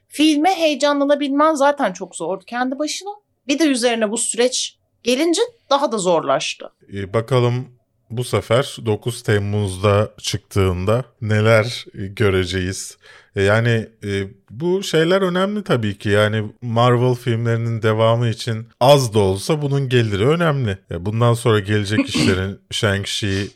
[0.08, 3.12] filme heyecanlanabilmen zaten çok zordu kendi başına.
[3.48, 6.72] Bir de üzerine bu süreç gelince daha da zorlaştı.
[6.94, 7.75] E, bakalım
[8.18, 12.98] bu sefer 9 Temmuz'da çıktığında neler göreceğiz.
[13.36, 16.10] E, yani e, bu şeyler önemli tabii ki.
[16.10, 20.78] Yani Marvel filmlerinin devamı için az da olsa bunun geliri önemli.
[21.00, 23.48] Bundan sonra gelecek işlerin Shang-Chi,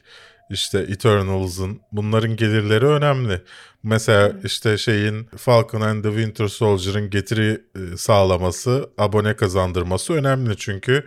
[0.49, 3.41] işte Eternals'ın bunların gelirleri önemli.
[3.83, 11.05] Mesela işte şeyin Falcon and the Winter Soldier'ın getiri e, sağlaması, abone kazandırması önemli çünkü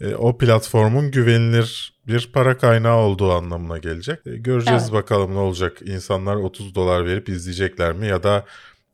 [0.00, 4.26] e, o platformun güvenilir bir para kaynağı olduğu anlamına gelecek.
[4.26, 4.92] E, göreceğiz Evet.
[4.92, 5.78] bakalım ne olacak.
[5.84, 8.44] İnsanlar 30 dolar verip izleyecekler mi ya da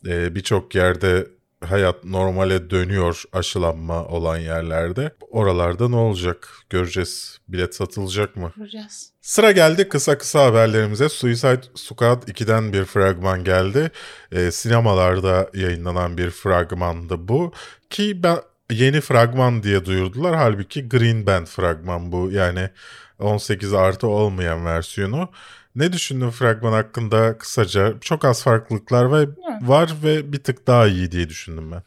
[0.07, 1.27] e, birçok yerde
[1.65, 5.11] hayat normale dönüyor aşılanma olan yerlerde.
[5.31, 6.49] Oralarda ne olacak?
[6.71, 7.39] Göreceğiz.
[7.49, 8.53] Bilet satılacak mı?
[8.57, 9.13] Göreceğiz.
[9.21, 11.09] Sıra geldi kısa kısa haberlerimize.
[11.09, 13.91] Suicide Squad 2'den bir fragman geldi.
[14.33, 17.53] Ee, sinemalarda yayınlanan bir fragmandı bu.
[17.91, 18.39] Ki ben
[18.71, 20.37] yeni fragman diye duyurdular.
[20.37, 22.31] Halbuki Green Band fragman bu.
[22.31, 22.71] Yani
[23.19, 25.29] 18 artı olmayan versiyonu.
[25.77, 28.01] Ne düşündün fragman hakkında kısaca?
[28.01, 29.29] Çok az farklılıklar ve
[29.63, 31.83] var ve bir tık daha iyi diye düşündüm ben.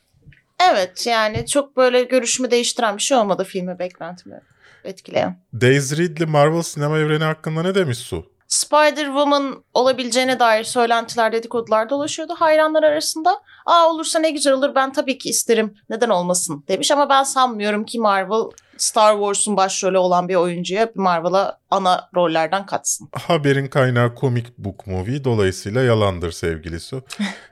[0.71, 4.41] Evet yani çok böyle görüşümü değiştiren bir şey olmadı filmi beklentimi
[4.83, 5.39] etkileyen.
[5.61, 8.33] Daisy Ridley Marvel sinema evreni hakkında ne demiş Su?
[8.47, 13.41] Spider-Woman olabileceğine dair söylentiler, dedikodular dolaşıyordu hayranlar arasında.
[13.65, 17.85] Aa olursa ne güzel olur ben tabii ki isterim neden olmasın demiş ama ben sanmıyorum
[17.85, 18.43] ki Marvel
[18.77, 23.09] Star Wars'un başrolü olan bir oyuncuya Marvel'a ana rollerden katsın.
[23.27, 27.03] Haberin kaynağı Comic Book Movie dolayısıyla yalandır sevgili Su.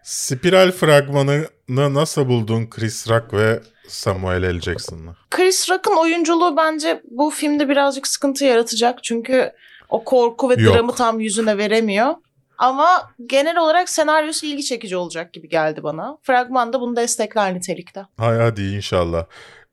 [0.04, 4.62] Spiral fragmanını nasıl buldun Chris Rock ve Samuel L.
[4.62, 5.16] Jackson'la?
[5.30, 9.52] Chris Rock'ın oyunculuğu bence bu filmde birazcık sıkıntı yaratacak çünkü
[9.90, 10.76] o korku ve Yok.
[10.76, 12.14] dramı tam yüzüne veremiyor.
[12.62, 16.18] Ama genel olarak senaryosu ilgi çekici olacak gibi geldi bana.
[16.22, 18.06] Fragman da bunu destekler nitelikte.
[18.18, 19.26] Hay hadi inşallah.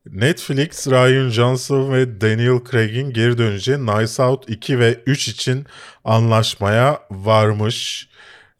[0.06, 5.66] Netflix, Ryan Johnson ve Daniel Craig'in geri döneceği Nice Out 2 ve 3 için
[6.04, 8.08] anlaşmaya varmış.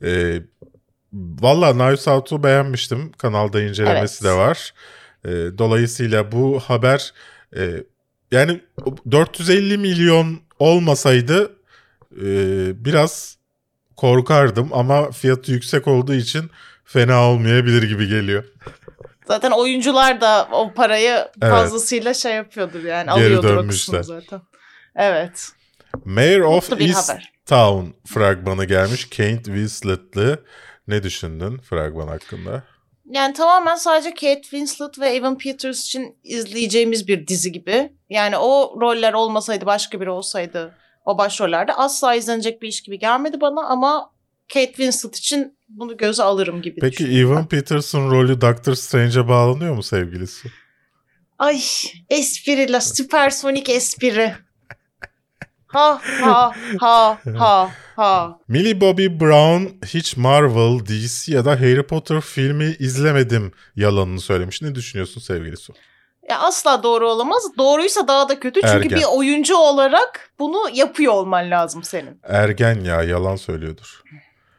[0.03, 0.43] Ee,
[1.13, 3.13] Valla Nice Out'u beğenmiştim.
[3.13, 4.35] Kanalda incelemesi Evet.
[4.35, 4.75] de var.
[5.25, 7.13] Ee, dolayısıyla bu haber
[7.57, 7.85] e,
[8.33, 8.61] yani
[9.11, 11.53] 450 milyon olmasaydı
[12.13, 12.27] e,
[12.85, 13.38] biraz
[13.99, 16.51] korkardım ama fiyatı yüksek olduğu için
[16.85, 18.45] fena olmayabilir gibi geliyor.
[19.27, 21.53] Zaten oyuncular da o parayı Evet.
[21.53, 24.01] fazlasıyla şey yapıyordur yani Geri alıyordur o dönmüşler.
[24.01, 24.41] kısmını zaten.
[24.97, 25.49] Evet.
[26.05, 27.33] Mayor of Mutlu East haber.
[27.47, 29.05] Town fragmanı gelmiş.
[29.05, 30.45] Kate Winslet'lı.
[30.89, 32.63] Ne düşündün fragman hakkında?
[33.11, 37.93] Yani tamamen sadece Kate Winslet ve Evan Peters için izleyeceğimiz bir dizi gibi.
[38.11, 40.75] Yani o roller olmasaydı başka biri olsaydı
[41.09, 44.11] o başrollerde asla izlenecek bir iş gibi gelmedi bana ama
[44.53, 47.07] Kate Winslet için bunu göze alırım gibi Peki.
[47.07, 50.49] Evan Peterson rolü Doctor Strange'e bağlanıyor mu sevgilisi?
[51.39, 51.61] Ay
[52.11, 54.35] espri la süpersonik espri.
[55.67, 58.39] Ha ha ha ha ha.
[58.49, 64.63] Millie Bobby Brown hiç Marvel, DC ya da Harry Potter filmi izlemedim yalanını söylemiş.
[64.63, 65.73] Ne düşünüyorsun sevgilisi?
[66.29, 67.43] Ya asla doğru olamaz.
[67.59, 68.61] Doğruysa daha da kötü.
[68.61, 68.99] Çünkü Ergen.
[68.99, 72.21] bir oyuncu olarak bunu yapıyor olman lazım senin.
[72.23, 74.03] Ergen ya yalan söylüyordur.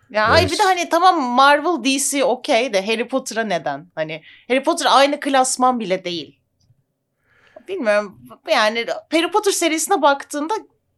[0.09, 0.51] Ya hayır Evet.
[0.53, 3.91] bir de hani tamam Marvel DC okey de Harry Potter'a neden?
[3.95, 6.39] Hani Harry Potter aynı klasman bile değil.
[7.67, 8.19] Bilmiyorum
[8.51, 10.53] yani Harry Potter serisine baktığında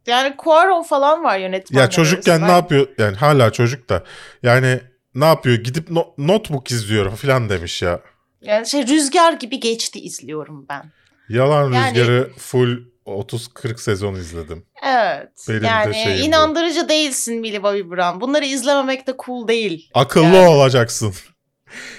[0.06, 2.46] yani Quaron falan var yönetmenler Ya çocukken arasında.
[2.46, 2.88] ne yapıyor?
[2.98, 4.04] Yani hala çocuk da.
[4.42, 4.80] Yani
[5.14, 5.56] ne yapıyor?
[5.56, 8.00] Gidip no- notebook izliyorum falan demiş ya.
[8.42, 10.82] Yani şey rüzgar gibi geçti izliyorum ben.
[11.28, 14.66] Yalan Yani- Rüzgarı full 30-40 sezon izledim.
[14.86, 15.46] Evet.
[15.48, 16.24] Benim de yani bu.
[16.24, 18.20] inandırıcı değilsin Millie Bobby Brown.
[18.20, 19.90] Bunları izlememek de cool değil.
[19.94, 20.48] Akıllı Yani.
[20.48, 21.14] olacaksın.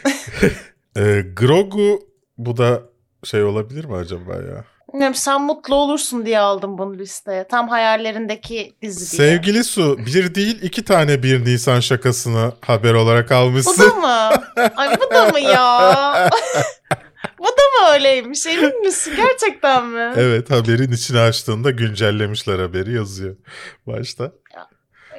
[0.98, 2.00] ee, Grogu
[2.38, 2.82] bu da
[3.24, 4.66] şey olabilir mi acaba ya?
[4.94, 7.48] Bilmiyorum, sen mutlu olursun diye aldım bunu listeye.
[7.48, 9.30] Tam hayallerindeki dizi diye.
[9.30, 13.90] Sevgili Su bir değil iki tane 1 Nisan şakasını haber olarak Bu almışsın.
[13.90, 14.30] da mı?
[14.76, 16.30] Ay bu da mı ya?
[17.40, 18.48] bu da mı öyleymiş?
[18.48, 19.14] Emin misin?
[19.18, 20.14] Gerçekten mi?
[20.18, 23.36] evet haberin içini açtığında güncellemişler haberi yazıyor
[23.88, 24.32] başta.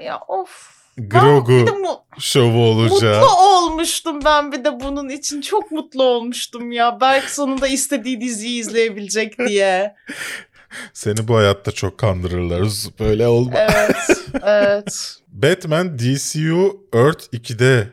[0.05, 0.74] Ya of.
[0.98, 1.64] Grogu
[2.18, 3.20] şovu olacağı.
[3.20, 5.40] mutlu olmuştum ben bir de bunun için.
[5.40, 7.00] Çok mutlu olmuştum ya.
[7.00, 9.94] Berk sonunda istediği diziyi izleyebilecek diye.
[10.92, 12.68] Seni bu hayatta çok kandırırlar.
[13.00, 13.59] Böyle olma.
[13.59, 13.96] Evet.
[14.42, 15.16] Evet.
[15.28, 17.88] Batman DCU Earth 2'de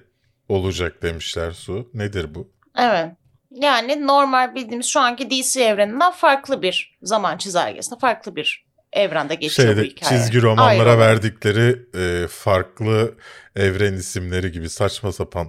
[0.49, 1.89] olacak demişler Su.
[1.93, 2.51] Nedir bu?
[2.77, 3.11] Evet.
[3.51, 9.69] Yani normal bildiğimiz şu anki DC evreninden farklı bir zaman çizelgesinde farklı bir evrende geçiyor
[9.69, 10.21] bu Şeyde hikaye.
[10.21, 10.99] çizgi romanlara Ayrı.
[10.99, 13.15] verdikleri e, farklı
[13.55, 15.47] evren isimleri gibi saçma sapan.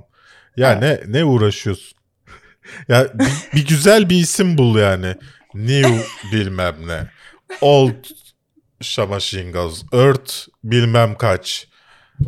[0.57, 1.07] Ya Evet.
[1.07, 1.99] ne ne uğraşıyorsun?
[2.89, 5.15] Ya bir, bir güzel bir isim bul yani.
[5.55, 6.01] New
[6.33, 7.07] bilmem ne.
[7.61, 7.95] Old
[8.81, 9.85] Şamaşingaz.
[9.93, 10.33] Earth
[10.65, 11.69] bilmem kaç.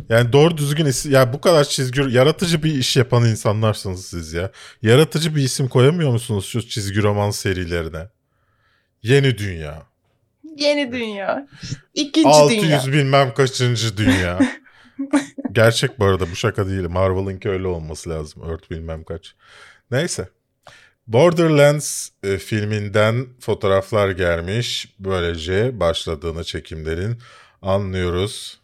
[0.09, 1.11] Yani doğru düzgün isim.
[1.11, 4.51] Ya bu kadar çizgi yaratıcı bir iş yapan insanlarsınız siz ya.
[4.81, 8.07] Yaratıcı bir isim koyamıyor musunuz şu çizgi roman serilerine?
[9.03, 9.83] Yeni Dünya.
[10.55, 11.47] Yeni dünya.
[11.93, 12.83] İkinci 600 dünya.
[12.87, 14.39] bilmem kaçıncı dünya.
[15.51, 16.89] Gerçek bu arada bu şaka değil.
[16.89, 18.49] Marvel'ınki öyle olması lazım.
[18.49, 19.35] Earth bilmem kaç.
[19.91, 20.29] Neyse.
[21.07, 24.95] Borderlands e, filminden fotoğraflar gelmiş.
[24.99, 27.17] Böylece başladığını çekimlerin
[27.61, 28.59] anlıyoruz.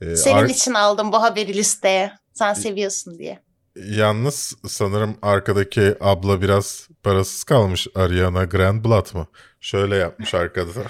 [0.00, 2.12] E, Senin ar- için aldım bu haberi listeye.
[2.32, 3.38] Sen seviyorsun diye.
[3.76, 7.86] Yalnız sanırım arkadaki abla biraz parasız kalmış.
[7.94, 9.26] Ariana Grandblatt mı?
[9.60, 10.70] Şöyle yapmış arkada.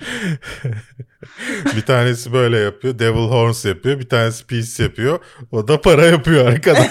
[1.76, 2.98] bir tanesi böyle yapıyor.
[2.98, 4.00] Devil Horns yapıyor.
[4.00, 5.18] Bir tanesi Peace yapıyor.
[5.52, 6.88] O da para yapıyor arkada.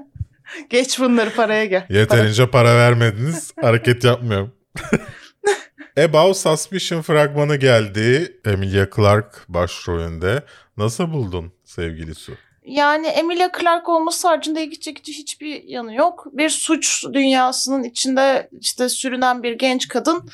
[0.70, 1.86] Geç bunları paraya gel.
[1.90, 3.52] Yeterince para vermediniz.
[3.60, 4.54] Hareket yapmıyorum.
[5.98, 8.40] Above Suspicion fragmanı geldi.
[8.44, 10.42] Emilia Clarke başrolünde.
[10.76, 12.32] Nasıl buldun sevgili Su?
[12.64, 16.26] Yani Emilia Clarke olması haricinde ilgi çekici hiçbir yanı yok.
[16.32, 20.30] Bir suç dünyasının içinde işte sürünen bir genç kadın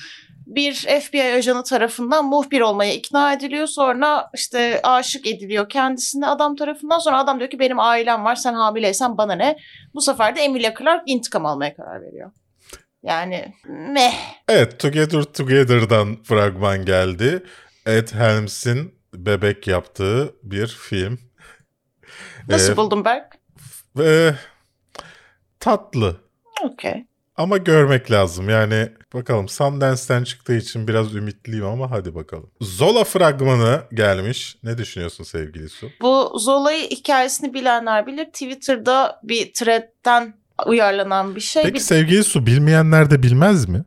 [0.47, 3.67] bir FBI ajanı tarafından muhbir olmaya ikna ediliyor.
[3.67, 6.99] Sonra işte aşık ediliyor kendisine adam tarafından.
[6.99, 9.57] Sonra adam diyor ki benim ailem var sen hamileysen bana ne?
[9.95, 12.33] Bu sefer de Emilia Clarke intikam almaya karar veriyor.
[13.03, 14.15] Yani meh.
[14.49, 17.43] Evet Together Together'dan fragman geldi.
[17.87, 21.19] Ed Helms'in bebek yaptığı bir film.
[22.49, 23.39] Nasıl Ee, buldun Berk?
[23.97, 24.35] Ve
[25.61, 26.21] tatlı
[26.63, 27.07] Okey.
[27.37, 28.49] Ama görmek lazım.
[28.49, 32.51] Yani bakalım Sundance'ten çıktığı için biraz ümitliyim ama hadi bakalım.
[32.61, 34.57] Zola fragmanı gelmiş.
[34.63, 35.91] Ne düşünüyorsun sevgili Su?
[36.01, 38.25] Bu Zola'yı hikayesini bilenler bilir.
[38.25, 40.35] Twitter'da bir thread'den
[40.67, 41.63] uyarlanan bir şey.
[41.63, 43.85] Peki Bir- sevgili Su bilmeyenler de bilmez mi?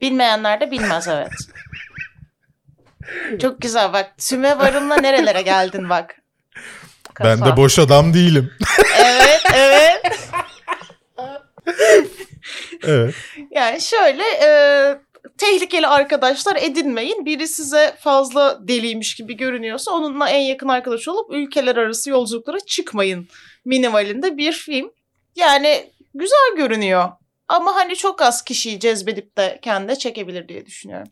[0.00, 1.32] Bilmeyenler de bilmez evet.
[3.42, 4.18] Çok güzel bak.
[4.18, 6.16] Tüme varımla nerelere geldin bak.
[7.24, 7.52] Ben Kafa.
[7.52, 8.50] de boş adam değilim.
[8.98, 10.00] Evet evet.
[12.82, 13.14] evet.
[13.50, 14.48] Yani şöyle e,
[15.38, 17.26] tehlikeli arkadaşlar edinmeyin.
[17.26, 23.28] Biri size fazla deliymiş gibi görünüyorsa onunla en yakın arkadaş olup ülkeler arası yolculuklara çıkmayın.
[23.64, 24.90] Minimalinde bir film.
[25.36, 27.08] Yani güzel görünüyor.
[27.48, 31.08] Ama hani çok az kişiyi cezbedip de kendine çekebilir diye düşünüyorum.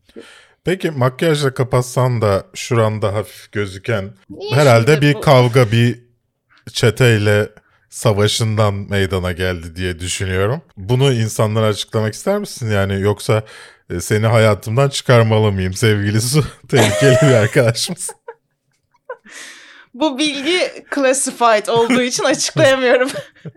[0.65, 4.11] Peki makyajla kapatsan da şuranda hafif gözüken
[4.41, 5.21] İyi herhalde bir bu.
[5.21, 6.03] kavga bir
[6.73, 7.49] çeteyle
[7.93, 10.63] savaşından meydana geldi diye düşünüyorum.
[10.77, 12.71] Bunu insanlara açıklamak ister misin?
[12.71, 13.43] Yani yoksa
[13.91, 16.45] e, seni hayatımdan çıkarmalı mıyım sevgili Su?
[16.69, 18.11] Tehlikeli bir arkadaşımız.
[19.95, 23.11] Bu bilgi classified olduğu için açıklayamıyorum.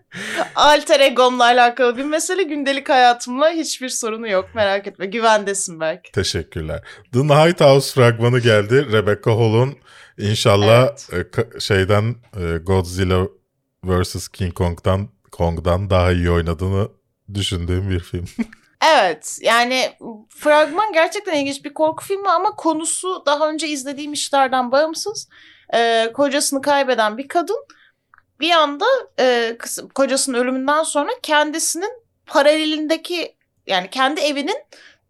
[0.55, 6.11] Alter egomla alakalı bir mesele gündelik hayatımla hiçbir sorunu yok merak etme güvendesin belki.
[6.11, 6.83] Teşekkürler.
[7.13, 8.87] The Night House fragmanı geldi.
[8.91, 9.77] Rebecca Hall'un
[10.17, 13.27] inşallah e, ka- şeyden e, Godzilla
[13.85, 14.27] vs.
[14.27, 16.87] King Kong'dan Kong'dan daha iyi oynadığını
[17.33, 18.25] düşündüğüm bir film.
[18.93, 19.91] Evet yani
[20.29, 25.29] fragman gerçekten ilginç bir korku filmi ama konusu daha önce izlediğim işlerden bağımsız.
[25.73, 27.65] Ee, kocasını kaybeden bir kadın
[28.39, 28.85] bir anda
[29.19, 29.57] e,
[29.95, 31.91] kocasının ölümünden sonra kendisinin
[32.25, 33.35] paralelindeki
[33.67, 34.57] yani kendi evinin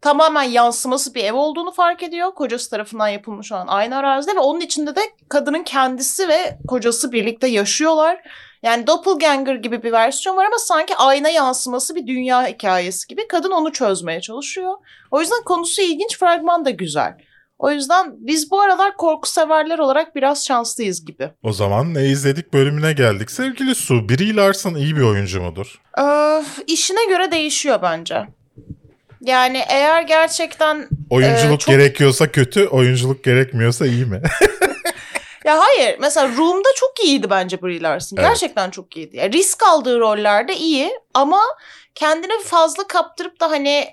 [0.01, 2.35] tamamen yansıması bir ev olduğunu fark ediyor.
[2.35, 7.47] Kocası tarafından yapılmış olan aynı arazide ve onun içinde de kadının kendisi ve kocası birlikte
[7.47, 8.21] yaşıyorlar.
[8.65, 13.27] Yani doppelganger gibi bir versiyon var ama sanki ayna yansıması bir dünya hikayesi gibi.
[13.27, 14.73] Kadın onu çözmeye çalışıyor.
[15.11, 17.17] O yüzden konusu ilginç, fragman da güzel.
[17.59, 21.31] O yüzden biz bu aralar korku severler olarak biraz şanslıyız gibi.
[21.43, 23.31] O zaman ne izledik bölümüne geldik.
[23.31, 25.81] Sevgili Su, Brie Larson iyi bir oyuncu mudur?
[26.01, 28.27] Ee, işine göre değişiyor bence.
[29.21, 34.21] Yani eğer gerçekten Oyunculuk Ee, çok- gerekiyorsa kötü, oyunculuk gerekmiyorsa iyi mi?
[35.45, 38.17] Ya hayır mesela Room'da çok iyiydi bence Brie Larson.
[38.17, 38.29] Evet.
[38.29, 39.17] Gerçekten çok iyiydi.
[39.17, 41.41] Ya risk aldığı rollerde iyi ama
[41.95, 43.87] kendini fazla kaptırıp da hani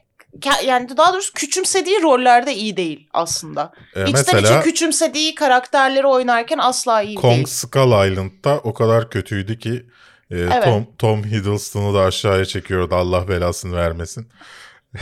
[0.64, 3.72] yani daha doğrusu küçümsediği rollerde iyi değil aslında.
[3.96, 7.46] Ee, İçten içe küçümsediği karakterleri oynarken asla iyi Kong değil.
[7.46, 9.86] Skull Island'da o kadar kötüydü ki
[10.30, 10.64] e, Evet.
[10.64, 14.28] Tom, Tom Hiddleston'u da aşağıya çekiyordu Allah belasını vermesin.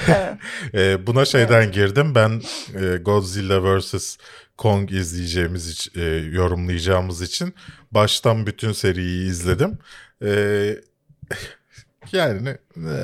[0.08, 0.34] Evet.
[0.74, 2.14] E, buna şeyden girdim.
[2.14, 2.42] Ben
[2.82, 4.16] e, Godzilla vs.
[4.60, 7.54] Kong izleyeceğimiz için, e, yorumlayacağımız için
[7.90, 9.78] baştan bütün seriyi izledim.
[10.24, 10.30] E,
[12.12, 12.94] yani e,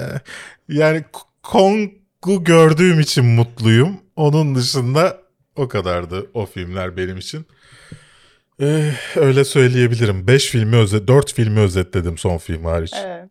[0.69, 1.05] yani
[1.43, 4.01] Kong'u gördüğüm için mutluyum.
[4.17, 5.21] Onun dışında
[5.57, 7.47] o kadardı o filmler benim için.
[8.61, 10.27] E, öyle söyleyebilirim.
[10.27, 12.93] 5 filmi özet 4 filmi özetledim son film hariç.
[12.97, 13.31] Evet.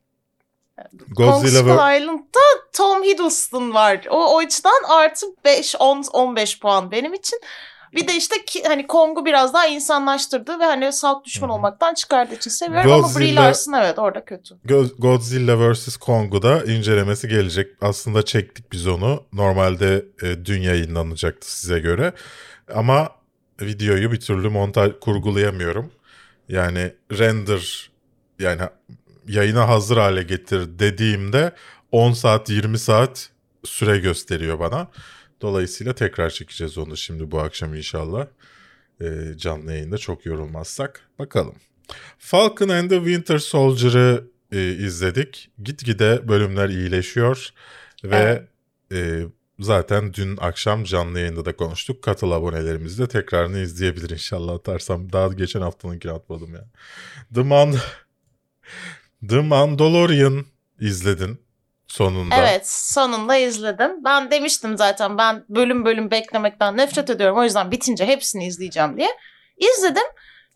[1.07, 2.39] Godzilla Kong ve Skull Island'da
[2.73, 4.05] Tom Hiddleston var.
[4.09, 7.39] O, o açıdan artı 5, 10, 15 puan benim için.
[7.93, 12.35] Bir de işte ki, hani Kong'u biraz daha insanlaştırdı ve hani salt düşman olmaktan çıkardığı
[12.35, 14.55] için seviyorum ama Brie Godzilla- Larson evet orada kötü.
[14.65, 15.97] Go- Godzilla vs.
[15.97, 17.71] Kong'u da incelemesi gelecek.
[17.81, 19.23] Aslında çektik biz onu.
[19.33, 22.13] Normalde e, dün yayınlanacaktı size göre.
[22.75, 23.09] Ama
[23.61, 25.91] videoyu bir türlü montaj kurgulayamıyorum.
[26.49, 27.89] Yani render
[28.39, 28.61] yani
[29.27, 31.51] yayına hazır hale getir dediğimde
[31.91, 33.29] 10 saat 20 saat
[33.65, 34.87] süre gösteriyor bana.
[35.41, 38.27] Dolayısıyla tekrar çekeceğiz onu şimdi bu akşam inşallah.
[39.01, 41.09] E, canlı yayında çok yorulmazsak.
[41.19, 41.55] Bakalım.
[42.17, 45.49] Falcon and the Winter Soldier'ı e, izledik.
[45.63, 47.49] Gitgide bölümler iyileşiyor
[48.03, 48.47] ve
[48.91, 49.23] e,
[49.59, 52.03] zaten dün akşam canlı yayında da konuştuk.
[52.03, 55.13] Katıl abonelerimiz de tekrarını izleyebilir inşallah atarsam.
[55.13, 56.65] Daha geçen haftanınkini atmadım ya.
[57.35, 57.75] The, Man
[59.29, 60.45] The Mandalorian
[60.79, 61.44] izledin
[61.87, 62.35] sonunda.
[62.35, 64.03] Evet sonunda izledim.
[64.03, 67.37] Ben demiştim zaten ben bölüm bölüm beklemekten nefret ediyorum.
[67.37, 69.09] O yüzden bitince hepsini izleyeceğim diye.
[69.57, 70.03] İzledim.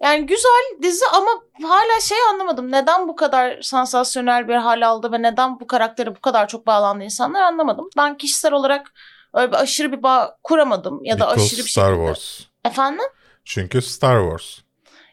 [0.04, 1.30] Yani güzel dizi ama
[1.64, 2.72] hala şey anlamadım.
[2.72, 7.04] Neden bu kadar sansasyonel bir hal aldı ve neden bu karaktere bu kadar çok bağlandı
[7.04, 7.90] insanlar anlamadım.
[7.98, 8.94] Ben kişisel olarak
[9.34, 12.06] öyle bir aşırı bir bağ kuramadım ya da Because aşırı bir Star şekilde.
[12.06, 12.40] Wars.
[12.66, 13.06] Efendim?
[13.46, 14.58] Çünkü Star Wars.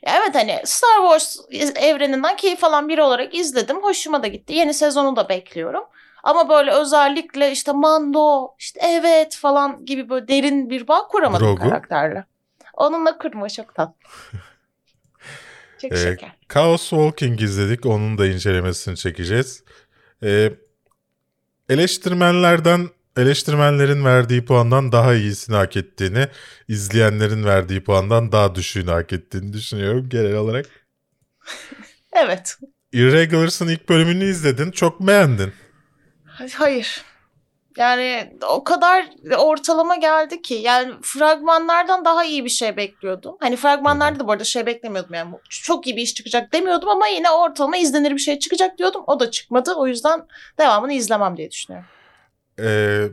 [0.07, 1.37] Ya Evet hani Star Wars
[1.77, 3.83] evreninden keyif alan biri olarak izledim.
[3.83, 4.55] Hoşuma da gitti.
[4.55, 5.85] Yeni sezonu da bekliyorum.
[6.23, 11.61] Ama böyle özellikle işte Mando, işte evet falan gibi böyle derin bir bağ kuramadım Grogu?
[11.61, 12.25] karakterle.
[12.75, 13.95] Onunla kurma çok tatlı.
[15.79, 16.33] çok Ee, şeker.
[16.49, 17.87] Chaos Walking izledik.
[17.87, 19.64] Onun da incelemesini çekeceğiz.
[20.23, 20.53] Ee,
[21.69, 26.29] eleştirmenlerden eleştirmenlerin verdiği puandan daha iyisini hak ettiğini,
[26.69, 30.67] izleyenlerin verdiği puandan daha düşüğünü hak ettiğini düşünüyorum genel olarak.
[32.12, 32.59] Evet.
[32.93, 34.71] Irregulars'ın ilk bölümünü izledin.
[34.71, 35.53] Çok beğendin.
[36.55, 37.05] Hayır.
[37.76, 39.07] Yani o kadar
[39.39, 40.55] ortalama geldi ki.
[40.55, 43.37] Yani fragmanlardan daha iyi bir şey bekliyordum.
[43.41, 45.14] Hani fragmanlarda da bu arada şey beklemiyordum.
[45.14, 49.05] Yani çok iyi bir iş çıkacak demiyordum ama yine ortalama izlenir bir şey çıkacak diyordum.
[49.07, 49.74] O da çıkmadı.
[49.74, 50.26] O yüzden
[50.59, 51.89] devamını izlemem diye düşünüyorum.
[52.59, 53.09] Ee,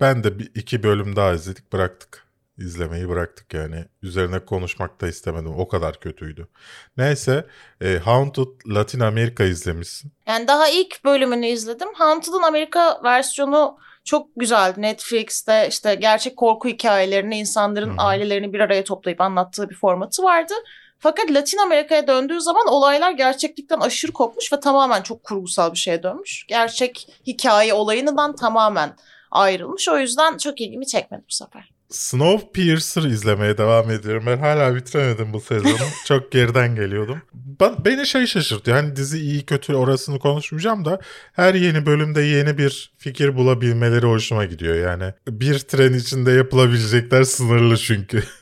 [0.00, 2.27] ben de bir, iki bölüm daha izledik bıraktık.
[2.58, 3.84] İzlemeyi bıraktık yani.
[4.02, 5.54] Üzerine konuşmak da istemedim.
[5.58, 6.48] O kadar kötüydü.
[6.96, 7.46] Neyse.
[7.80, 10.12] E, Haunted Latin Amerika izlemişsin.
[10.26, 11.88] Yani daha ilk bölümünü izledim.
[11.94, 14.82] Haunted'ın Amerika versiyonu çok güzeldi.
[14.82, 18.02] Netflix'te işte gerçek korku hikayelerini insanların hı.
[18.02, 20.54] ailelerini bir araya toplayıp anlattığı bir formatı vardı.
[20.98, 26.02] Fakat Latin Amerika'ya döndüğü zaman olaylar gerçeklikten aşırı kopmuş ve tamamen çok kurgusal bir şeye
[26.02, 26.46] dönmüş.
[26.48, 28.96] Gerçek hikaye olayından tamamen
[29.30, 29.88] ayrılmış.
[29.88, 31.77] O yüzden çok ilgimi çekmedi bu sefer.
[31.90, 34.22] Snowpiercer izlemeye devam ediyorum.
[34.26, 35.76] Ben hala bitiremedim bu sezonu.
[36.06, 37.22] Çok geriden geliyordum.
[37.34, 38.76] Ben, beni şey şaşırtıyor.
[38.76, 41.00] Hani dizi iyi kötü orasını konuşmayacağım da
[41.32, 44.74] her yeni bölümde yeni bir fikir bulabilmeleri hoşuma gidiyor.
[44.74, 48.22] Yani bir tren içinde yapılabilecekler sınırlı çünkü.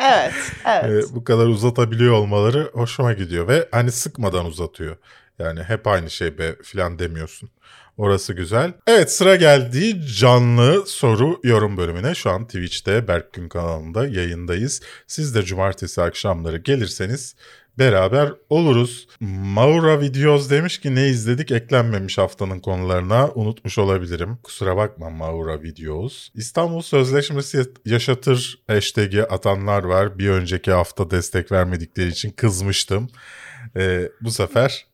[0.00, 0.34] Evet,
[0.66, 1.04] evet.
[1.04, 4.96] Ee, bu kadar uzatabiliyor olmaları hoşuma gidiyor ve hani sıkmadan uzatıyor.
[5.38, 7.50] Yani hep aynı şey be filan demiyorsun.
[7.98, 8.72] Orası güzel.
[8.86, 12.14] Evet sıra geldi canlı soru yorum bölümüne.
[12.14, 14.80] Şu an Twitch'te Berkgün kanalında yayındayız.
[15.06, 17.34] Siz de cumartesi akşamları gelirseniz
[17.78, 19.08] beraber oluruz.
[19.20, 24.38] Maura Videos demiş ki ne izledik eklenmemiş haftanın konularına unutmuş olabilirim.
[24.42, 26.28] Kusura bakma Maura Videos.
[26.34, 30.18] İstanbul Sözleşmesi yaşatır hashtag'i atanlar var.
[30.18, 33.08] Bir önceki hafta destek vermedikleri için kızmıştım.
[33.76, 34.86] Ee, bu sefer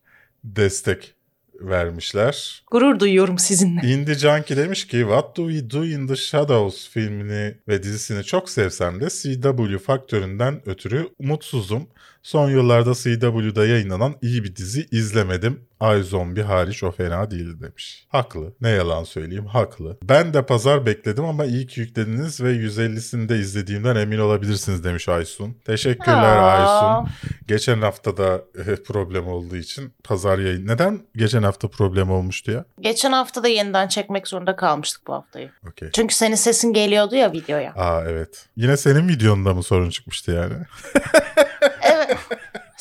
[0.45, 1.15] destek
[1.61, 2.63] vermişler.
[2.71, 3.81] Gurur duyuyorum sizinle.
[3.89, 8.51] Indie Junkie demiş ki What Do We Do in the Shadows filmini ve dizisini çok
[8.51, 11.87] sevsem de CW faktöründen ötürü mutsuzum.
[12.25, 15.61] Son yıllarda CW'da yayınlanan iyi bir dizi izlemedim.
[15.81, 18.07] Ay Zombie hariç o fena değildi demiş.
[18.09, 18.53] Haklı.
[18.61, 19.99] Ne yalan söyleyeyim haklı.
[20.03, 25.09] Ben de pazar bekledim ama iyi ki yüklediniz ve 150'sini de izlediğimden emin olabilirsiniz demiş
[25.09, 25.57] Aysun.
[25.65, 26.99] Teşekkürler Aa.
[26.99, 27.15] Aysun.
[27.49, 30.67] Geçen hafta da eh, problem olduğu için pazar yayın.
[30.67, 32.65] Neden geçen hafta problem olmuştu ya?
[32.81, 35.51] Geçen hafta da yeniden çekmek zorunda kalmıştık bu haftayı.
[35.69, 35.89] Okey.
[35.93, 37.73] Çünkü senin sesin geliyordu ya videoya.
[37.75, 38.47] Aa evet.
[38.57, 40.55] Yine senin videonda mı sorun çıkmıştı yani?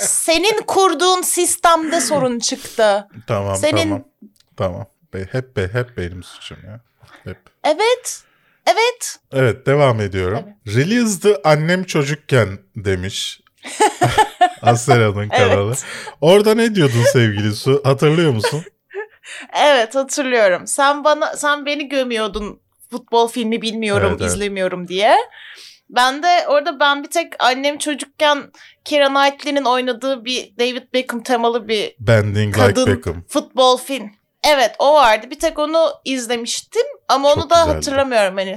[0.04, 0.12] Evet.
[0.12, 3.08] Senin kurduğun sistemde sorun çıktı.
[3.28, 4.04] tamam Senin- tamam.
[4.58, 4.86] Tamam.
[5.32, 6.80] Hep be hep benim suçum ya.
[7.24, 7.38] Hep.
[7.64, 8.24] Evet.
[8.68, 9.20] Evet.
[9.34, 10.44] Evet devam ediyorum.
[10.68, 13.42] Released'ı annem çocukken demiş.
[14.62, 15.68] Asera'nın kanalı.
[15.68, 15.86] Evet.
[16.22, 17.82] Orada ne diyordun sevgili Su?
[17.86, 18.64] Hatırlıyor musun?
[19.54, 20.68] Evet hatırlıyorum.
[20.68, 24.32] Sen bana sen beni gömüyordun futbol filmi bilmiyorum, Evet, evet.
[24.32, 25.18] izlemiyorum diye.
[25.90, 28.52] Ben de orada ben bir tek annem çocukken
[28.86, 33.24] Keira Knightley'nin oynadığı bir David Beckham temalı bir Bending kadın Like Beckham.
[33.28, 34.12] futbol film
[34.48, 35.28] Evet o vardı.
[35.30, 37.76] Bir tek onu izlemiştim ama onu Çok da güzeldi.
[37.76, 38.56] hatırlamıyorum hani.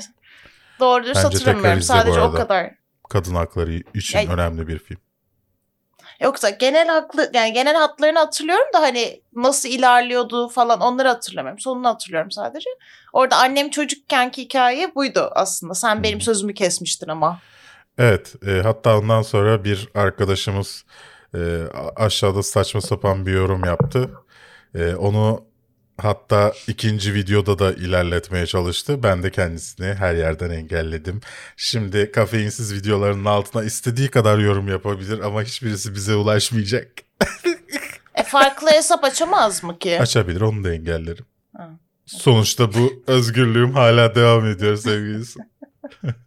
[0.80, 1.82] Doğru dürüst hatırlamıyorum.
[1.82, 2.70] Sadece o kadar.
[3.10, 4.98] Kadın hakları için Ya- önemli bir film.
[6.20, 11.60] Yoksa genel haklı yani genel hatlarını hatırlıyorum da hani nasıl ilerliyordu falan onları hatırlamıyorum.
[11.60, 12.70] Sonunu hatırlıyorum sadece.
[13.12, 15.74] Orada annem çocukkenki hikaye buydu aslında.
[15.74, 17.38] Sen benim sözümü kesmiştin ama.
[17.98, 20.84] Evet, e, hatta ondan sonra bir arkadaşımız
[21.34, 21.62] e,
[21.96, 24.10] aşağıda saçma sapan bir yorum yaptı.
[24.74, 25.45] E, onu
[25.98, 29.02] hatta ikinci videoda da ilerletmeye çalıştı.
[29.02, 31.20] Ben de kendisini her yerden engelledim.
[31.56, 36.88] Şimdi kafeinsiz videolarının altına istediği kadar yorum yapabilir ama hiçbirisi bize ulaşmayacak.
[38.14, 40.00] E farklı hesap açamaz mı ki?
[40.00, 41.24] Açabilir, onu da engellerim.
[41.56, 41.70] Ha.
[42.06, 45.40] Sonuçta bu özgürlüğüm hala devam ediyor sevgilisi.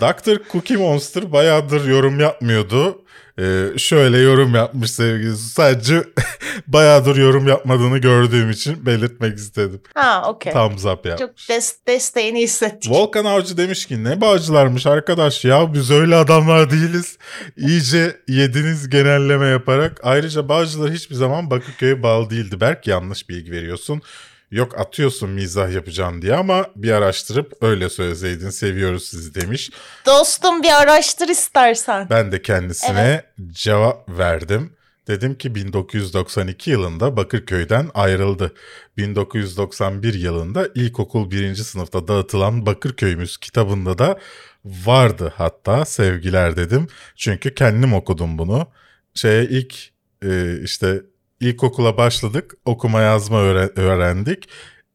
[0.00, 0.50] Dr.
[0.52, 3.04] Cookie Monster bayağıdır yorum yapmıyordu.
[3.38, 5.48] Ee, şöyle yorum yapmış sevgilisi.
[5.48, 6.04] Sadece
[6.66, 9.80] bayağıdır yorum yapmadığını gördüğüm için belirtmek istedim.
[9.94, 10.52] Ha okey.
[10.52, 11.18] Thumbs up yapmış.
[11.18, 12.92] Çok des- desteğini hissettik.
[12.92, 17.18] Volkan Avcı demiş ki ne bağcılarmış arkadaş ya biz öyle adamlar değiliz.
[17.56, 20.00] İyice yediniz genelleme yaparak.
[20.02, 22.60] Ayrıca bağcılar hiçbir zaman Bakırköy'e bağlı değildi.
[22.60, 24.02] Belki yanlış bilgi veriyorsun.
[24.50, 29.70] Yok atıyorsun mizah yapacağım diye ama bir araştırıp öyle söyleseydin seviyoruz sizi demiş.
[30.06, 32.06] Dostum bir araştır istersen.
[32.10, 33.22] Ben de kendisine
[33.52, 34.72] cevap verdim.
[35.08, 38.52] Dedim ki 1992 yılında Bakırköy'den ayrıldı.
[38.96, 44.18] 1991 yılında ilkokul birinci sınıfta dağıtılan Bakırköy'ümüz kitabında da
[44.64, 46.86] vardı hatta sevgiler dedim.
[47.16, 48.66] Çünkü kendim okudum bunu.
[49.14, 49.90] Şeye ilk
[50.24, 51.02] e, işte
[51.40, 54.48] ilkokula başladık okuma yazma öğre- öğrendik.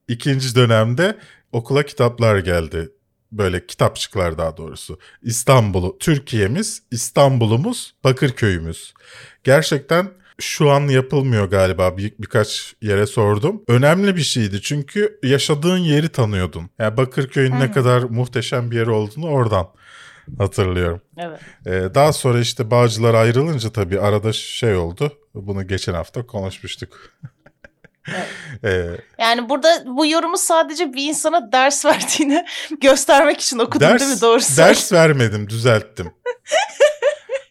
[0.07, 1.17] İkinci dönemde
[1.51, 2.89] okula kitaplar geldi.
[3.31, 4.99] Böyle kitapçıklar daha doğrusu.
[5.21, 8.93] İstanbul'u, Türkiye'miz, İstanbul'umuz, Bakırköy'ümüz.
[9.43, 13.61] Gerçekten şu an yapılmıyor galiba bir, birkaç yere sordum.
[13.67, 16.69] Önemli bir şeydi çünkü yaşadığın yeri tanıyordun.
[16.79, 19.67] Yani Bakırköy'ün ne kadar muhteşem bir yer olduğunu oradan
[20.37, 21.01] hatırlıyorum.
[21.17, 21.39] Evet.
[21.65, 25.17] Ee, daha sonra işte Bağcılar ayrılınca tabii arada şey oldu.
[25.33, 26.99] Bunu geçen hafta konuşmuştuk.
[28.07, 28.27] Evet.
[28.63, 28.85] Ee,
[29.19, 32.45] Yani burada bu yorumu sadece bir insana ders verdiğini
[32.81, 34.21] göstermek için okudun ders, değil mi?
[34.21, 34.69] Doğru söyle.
[34.69, 36.13] ders vermedim düzelttim.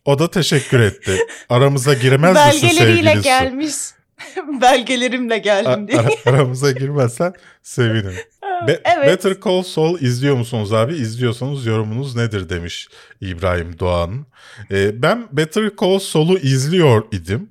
[0.05, 1.19] O da teşekkür etti.
[1.49, 3.23] Aramıza giremez misin Belgeleriyle sevgili Su?
[3.23, 3.75] gelmiş.
[4.61, 6.01] Belgelerimle geldim diye.
[6.01, 8.15] ara- aramıza girmezsen sevinirim.
[8.69, 9.07] Be- evet.
[9.07, 10.95] Better Call Saul izliyor musunuz abi?
[10.95, 12.89] İzliyorsanız yorumunuz nedir demiş
[13.21, 14.27] İbrahim Doğan.
[14.71, 17.51] Ee, ben Better Call Saul'u izliyor idim.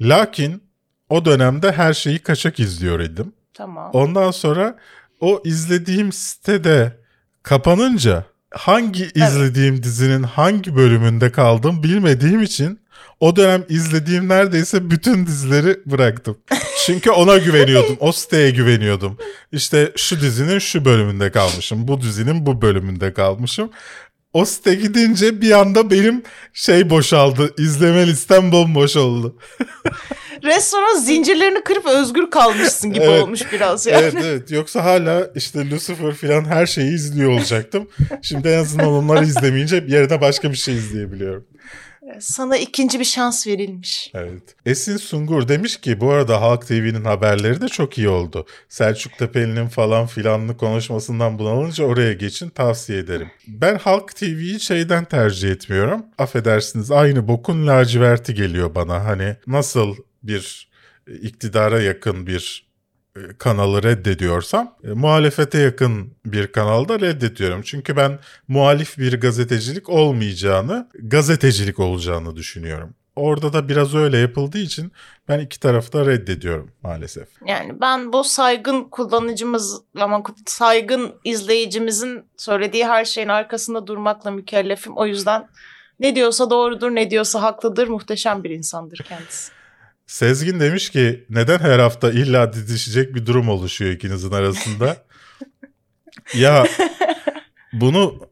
[0.00, 0.62] Lakin
[1.08, 3.32] o dönemde her şeyi kaçak izliyor idim.
[3.54, 3.90] Tamam.
[3.92, 4.76] Ondan sonra
[5.20, 6.96] o izlediğim sitede
[7.42, 8.24] kapanınca
[8.54, 12.82] hangi izlediğim dizinin hangi bölümünde kaldım bilmediğim için
[13.20, 16.38] o dönem izlediğim neredeyse bütün dizileri bıraktım.
[16.86, 17.96] Çünkü ona güveniyordum.
[18.00, 19.18] O siteye güveniyordum.
[19.52, 21.88] İşte şu dizinin şu bölümünde kalmışım.
[21.88, 23.70] Bu dizinin bu bölümünde kalmışım.
[24.32, 26.22] O site gidince bir anda benim
[26.52, 27.54] şey boşaldı.
[27.58, 29.38] İzleme listem bomboş oldu.
[30.44, 33.22] Restoran zincirlerini kırıp özgür kalmışsın gibi Evet.
[33.22, 34.02] olmuş biraz yani.
[34.02, 37.88] Evet evet yoksa hala işte Lucifer falan her şeyi izliyor olacaktım.
[38.22, 41.44] Şimdi en azından onları izlemeyince bir yerine başka bir şey izleyebiliyorum.
[42.20, 44.10] Sana ikinci bir şans verilmiş.
[44.14, 44.56] Evet.
[44.66, 48.46] Esin Sungur demiş ki bu arada Halk TV'nin haberleri de çok iyi oldu.
[48.68, 53.30] Selçuk Tepeli'nin falan filanlı konuşmasından bunalınca oraya geçin tavsiye ederim.
[53.46, 56.06] Ben Halk TV'yi şeyden tercih etmiyorum.
[56.18, 59.04] Affedersiniz aynı bokun laciverti geliyor bana.
[59.04, 60.68] Hani nasıl bir
[61.06, 62.71] iktidara yakın bir
[63.38, 67.62] kanalı reddediyorsam e, muhalefete yakın bir kanalda reddediyorum.
[67.62, 72.94] Çünkü ben muhalif bir gazetecilik olmayacağını, gazetecilik olacağını düşünüyorum.
[73.16, 74.92] Orada da biraz öyle yapıldığı için
[75.28, 77.28] ben iki tarafı da reddediyorum maalesef.
[77.46, 84.96] Yani ben bu saygın kullanıcımız ama saygın izleyicimizin söylediği her şeyin arkasında durmakla mükellefim.
[84.96, 85.48] O yüzden
[86.00, 87.88] ne diyorsa doğrudur, ne diyorsa haklıdır.
[87.88, 89.52] Muhteşem bir insandır kendisi.
[90.12, 94.96] Sezgin demiş ki neden her hafta illa didişecek bir durum oluşuyor ikinizin arasında?
[96.34, 96.66] ya
[97.72, 98.28] bunu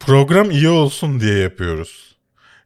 [0.00, 2.16] program iyi olsun diye yapıyoruz.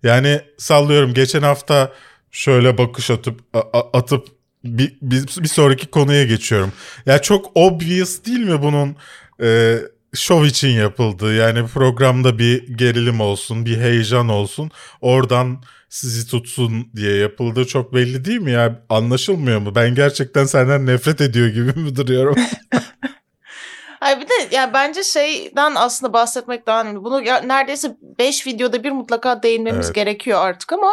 [0.03, 1.93] Yani sallıyorum geçen hafta
[2.31, 4.29] şöyle bakış atıp a- atıp
[4.65, 6.73] bir, bir, bir sonraki konuya geçiyorum.
[7.07, 8.97] Ya çok obvious değil mi bunun
[9.43, 9.79] e,
[10.15, 11.35] şov için yapıldığı?
[11.35, 14.71] Yani programda bir gerilim olsun, bir heyecan olsun.
[15.01, 15.63] Oradan
[15.95, 18.81] sizi tutsun diye yapıldığı çok belli değil mi ya?
[18.89, 19.75] Anlaşılmıyor mu?
[19.75, 22.35] Ben gerçekten senden nefret ediyor gibi mi duruyorum?
[24.01, 27.05] Hayır bir de ya bence şeyden aslında bahsetmek daha önemli.
[27.05, 29.95] Bunu ya, neredeyse 5 videoda bir mutlaka değinmemiz Evet.
[29.95, 30.91] gerekiyor artık ama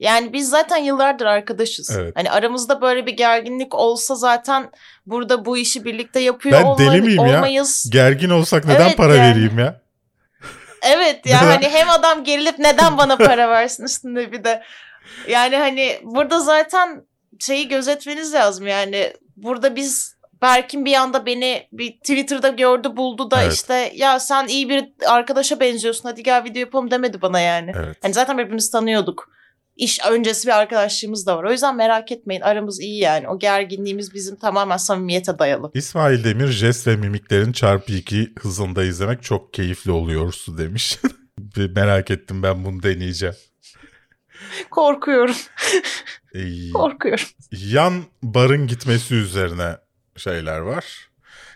[0.00, 1.90] yani biz zaten yıllardır arkadaşız.
[1.98, 2.12] Evet.
[2.16, 4.70] Hani aramızda böyle bir gerginlik olsa zaten
[5.06, 7.36] burada bu işi birlikte yapıyor Ben olma- deli miyim ya?
[7.38, 7.90] olmayız.
[7.92, 9.30] Gergin olsak neden Evet, para yani.
[9.34, 9.80] vereyim ya?
[10.82, 14.62] Evet ya hani hem adam gerilip neden bana para versin üstünde bir de.
[15.28, 17.02] Yani hani burada zaten
[17.40, 19.12] şeyi gözetmeniz lazım yani.
[19.36, 23.52] Burada biz Berkin bir anda beni bir Twitter'da gördü buldu da Evet.
[23.52, 27.72] işte ya sen iyi bir arkadaşa benziyorsun hadi gel video yapalım demedi bana yani.
[27.76, 27.96] Evet.
[28.02, 29.30] Hani zaten birbirimizi tanıyorduk.
[29.80, 31.44] İş öncesi bir arkadaşlığımız da var.
[31.44, 33.28] O yüzden merak etmeyin aramız iyi yani.
[33.28, 35.70] O gerginliğimiz bizim tamamen samimiyete dayalı.
[35.74, 40.98] İsmail Demir jest ve mimiklerin çarpı iki hızında izlemek çok keyifli oluyor su demiş.
[41.56, 43.34] Merak ettim ben bunu deneyeceğim.
[44.70, 45.34] Korkuyorum.
[46.34, 47.24] Ee, Korkuyorum.
[47.52, 49.76] yan barın gitmesi üzerine
[50.16, 51.10] şeyler var.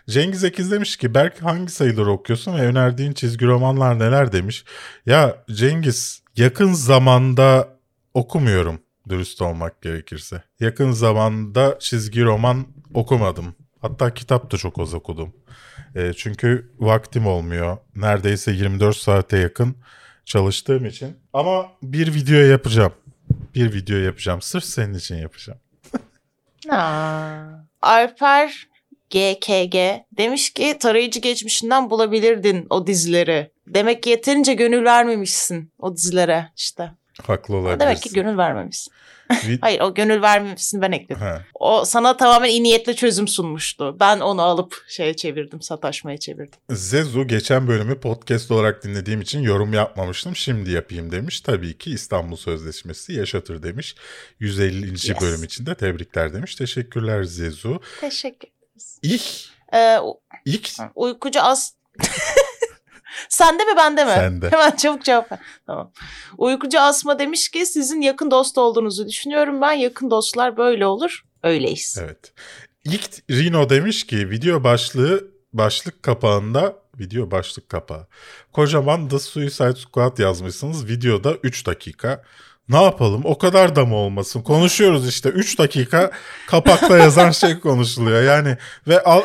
[0.09, 4.65] Cengiz Ekiz demiş ki Berk hangi sayıları okuyorsun ve önerdiğin çizgi romanlar neler demiş.
[5.05, 7.74] Ya Cengiz yakın zamanda
[8.15, 10.43] okumuyorum dürüst olmak gerekirse.
[10.59, 13.55] Yakın zamanda çizgi roman okumadım.
[13.81, 15.33] Hatta kitap da çok az okudum.
[15.95, 17.77] E, çünkü vaktim olmuyor.
[17.95, 19.75] Neredeyse 24 saate yakın
[20.25, 21.17] çalıştığım için.
[21.33, 22.93] Ama bir video yapacağım.
[23.55, 24.41] Bir video yapacağım.
[24.41, 25.59] Sırf senin için yapacağım.
[26.69, 27.65] Aa.
[27.81, 28.67] Alper
[29.09, 29.75] GKG
[30.17, 33.51] demiş ki tarayıcı geçmişinden bulabilirdin o dizileri.
[33.67, 36.91] Demek ki yeterince gönül vermemişsin o dizilere işte.
[37.23, 37.79] Haklı olabilirsin.
[37.79, 38.93] Demek ki gönül vermemişsin.
[39.61, 41.21] Hayır o gönül vermemişsin ben ekledim.
[41.21, 43.97] Ha, O sana tamamen iyi niyetle çözüm sunmuştu.
[43.99, 46.59] Ben onu alıp şeye çevirdim, sataşmaya çevirdim.
[46.69, 50.35] Zezu geçen bölümü podcast olarak dinlediğim için yorum yapmamıştım.
[50.35, 51.41] Şimdi yapayım demiş.
[51.41, 53.95] Tabii ki İstanbul Sözleşmesi yaşatır demiş.
[54.39, 54.89] 150.
[54.89, 55.21] Yes.
[55.21, 56.55] bölüm için de tebrikler demiş.
[56.55, 57.81] Teşekkürler Zezu.
[58.01, 58.49] Teşekkür.
[59.01, 59.23] İlk,
[59.73, 59.97] Ee,
[60.45, 61.73] ilk uykucu az...
[63.29, 64.11] Sende mi bende mi?
[64.11, 64.47] Sende.
[64.51, 65.39] Hemen çabuk cevap ver.
[65.65, 65.91] Tamam.
[66.37, 69.61] Uykucu Asma demiş ki sizin yakın dost olduğunuzu düşünüyorum.
[69.61, 71.23] Ben yakın dostlar böyle olur.
[71.43, 71.97] Öyleyiz.
[72.01, 72.33] Evet.
[72.85, 78.07] İlk Rino demiş ki video başlığı başlık kapağında video başlık kapağı.
[78.53, 80.87] Kocaman The Suicide Squad yazmışsınız.
[80.87, 82.23] Videoda 3 dakika.
[82.69, 83.21] Ne yapalım?
[83.25, 84.41] O kadar da mı olmasın?
[84.41, 86.11] Konuşuyoruz işte 3 dakika
[86.47, 88.23] kapakta yazan şey konuşuluyor.
[88.23, 88.57] Yani
[88.87, 89.21] ve al,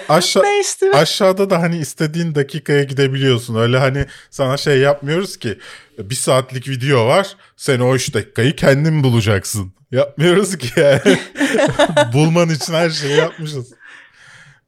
[0.60, 0.94] istiyor?
[0.94, 3.54] aşağıda da hani istediğin dakikaya gidebiliyorsun.
[3.54, 5.58] Öyle hani sana şey yapmıyoruz ki
[5.98, 7.36] bir saatlik video var.
[7.56, 9.72] Sen o 3 dakikayı kendin bulacaksın.
[9.92, 11.18] Yapmıyoruz ki yani.
[12.12, 13.72] Bulman için her şeyi yapmışız.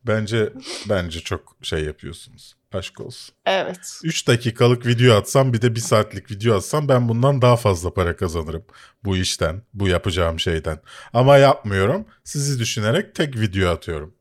[0.07, 0.53] Bence
[0.89, 2.57] bence çok şey yapıyorsunuz.
[2.73, 3.35] Aşk olsun.
[3.47, 4.01] Evet.
[4.05, 8.17] 3 dakikalık video atsam bir de 1 saatlik video atsam ben bundan daha fazla para
[8.17, 8.65] kazanırım.
[9.05, 10.81] Bu işten, bu yapacağım şeyden.
[11.13, 12.07] Ama yapmıyorum.
[12.25, 14.15] Sizi düşünerek tek video atıyorum.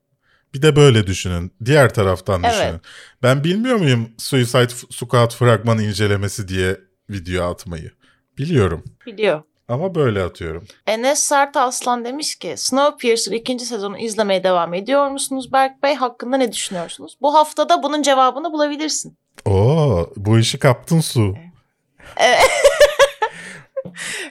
[0.53, 1.53] Bir de böyle düşünün.
[1.65, 2.53] Diğer taraftan Evet.
[2.53, 2.82] düşünün.
[3.23, 7.91] Ben bilmiyor muyum Suicide Squad fragman incelemesi diye video atmayı?
[8.38, 8.84] Biliyorum.
[9.05, 9.41] Biliyor.
[9.72, 10.67] Ama böyle atıyorum.
[10.88, 15.95] Enes Sert Aslan demiş ki Snowpiercer ikinci sezonu izlemeye devam ediyor musunuz Berk Bey?
[15.95, 17.17] Hakkında ne düşünüyorsunuz?
[17.22, 19.17] Bu haftada bunun cevabını bulabilirsin.
[19.45, 21.36] Oo, bu işi kaptın su.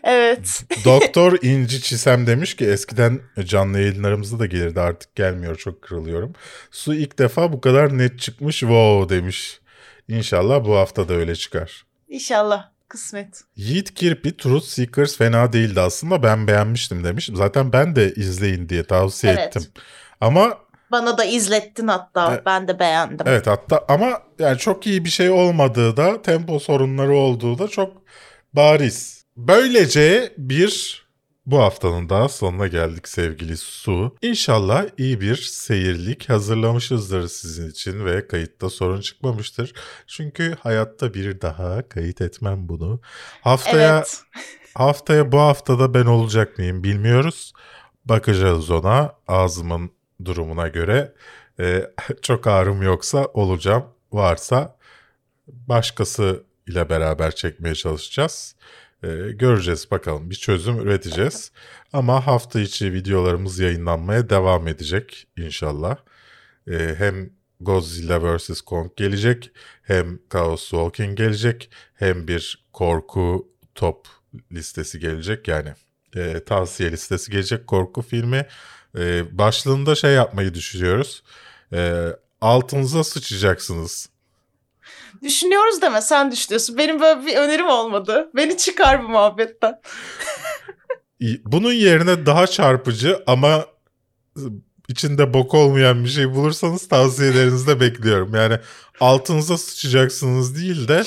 [0.05, 0.65] Evet.
[0.85, 6.33] Doktor İnci Çisem demiş ki eskiden canlı yayınlarımızda da gelirdi artık gelmiyor çok kırılıyorum.
[6.71, 9.61] Su ilk defa bu kadar net çıkmış wow demiş.
[10.09, 11.85] İnşallah bu hafta da öyle çıkar.
[12.09, 12.70] İnşallah.
[12.91, 13.41] Kısmet.
[13.57, 17.31] Yiğit Kirpi Truth Seekers fena değildi aslında ben beğenmiştim demiş.
[17.35, 19.47] Zaten ben de izleyin diye tavsiye Evet.
[19.57, 19.71] ettim.
[20.21, 20.59] Ama
[20.91, 22.33] Bana da izlettin hatta.
[22.35, 22.47] Evet.
[22.47, 23.27] Ben de beğendim.
[23.29, 27.93] evet hatta ama yani çok iyi bir şey olmadığı da tempo sorunları olduğu da çok
[28.53, 29.25] bariz.
[29.37, 31.03] Böylece bir
[31.47, 34.17] bu haftanın daha sonuna geldik sevgili Su.
[34.23, 39.73] İnşallah iyi bir seyirlik hazırlamışızdır sizin için ve kayıtta sorun çıkmamıştır.
[40.07, 43.01] Çünkü hayatta bir daha kayıt etmem bunu.
[43.41, 44.23] Haftaya Evet.
[44.75, 47.53] Haftaya bu haftada ben olacak mıyım bilmiyoruz.
[48.05, 49.91] Bakacağız ona ağzımın
[50.25, 51.15] durumuna göre.
[51.61, 51.91] Ee,
[52.23, 53.85] çok ağrım yoksa olacağım.
[54.13, 54.77] Varsa
[55.49, 58.57] başkası ile beraber çekmeye çalışacağız.
[59.05, 61.53] Ee, göreceğiz bakalım bir çözüm üreteceğiz.
[61.93, 65.97] Ama hafta içi videolarımız yayınlanmaya devam edecek inşallah.
[66.71, 67.31] Ee, hem
[67.61, 68.61] Godzilla vs.
[68.61, 69.51] Kong gelecek
[69.83, 74.09] hem Chaos Walking gelecek hem bir korku top
[74.53, 75.75] listesi gelecek yani
[76.17, 78.47] e, tavsiye listesi gelecek korku filmi.
[78.99, 81.23] E, başlığında şey yapmayı düşünüyoruz.
[81.73, 82.07] E,
[82.41, 84.10] altınıza sıçacaksınız.
[85.23, 86.79] Düşünüyoruz deme sen düşünüyorsun.
[86.79, 88.31] Benim böyle bir önerim olmadı.
[88.37, 89.81] Beni çıkar bu muhabbetten.
[91.45, 93.67] Bunun yerine daha çarpıcı ama
[94.89, 98.35] içinde bok olmayan bir şey bulursanız tavsiyelerinizi bekliyorum.
[98.35, 98.59] Yani
[99.01, 101.05] altınıza sıçacaksınız değil de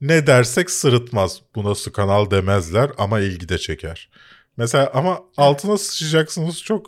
[0.00, 1.40] ne dersek sırıtmaz.
[1.54, 4.10] Bu nasıl kanal demezler ama ilgi de çeker.
[4.56, 6.86] Mesela ama altına sıçacaksınız çok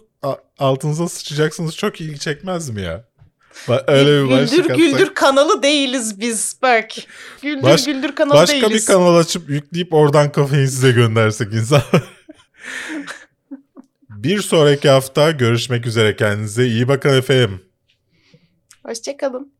[0.58, 3.07] altınıza sıçacaksınız çok ilgi çekmez mi ya?
[3.66, 4.76] Ba- Öyle bir başlık güldür atsak.
[4.76, 7.06] güldür kanalı değiliz biz Berk.
[7.42, 8.82] Güldür Baş- güldür kanalı Başka değiliz.
[8.82, 11.82] bir kanal açıp yükleyip oradan kafayı size göndersek insan.
[14.10, 17.60] bir sonraki hafta görüşmek üzere kendinize iyi bakın efendim.
[18.86, 19.52] Hoşçakalın.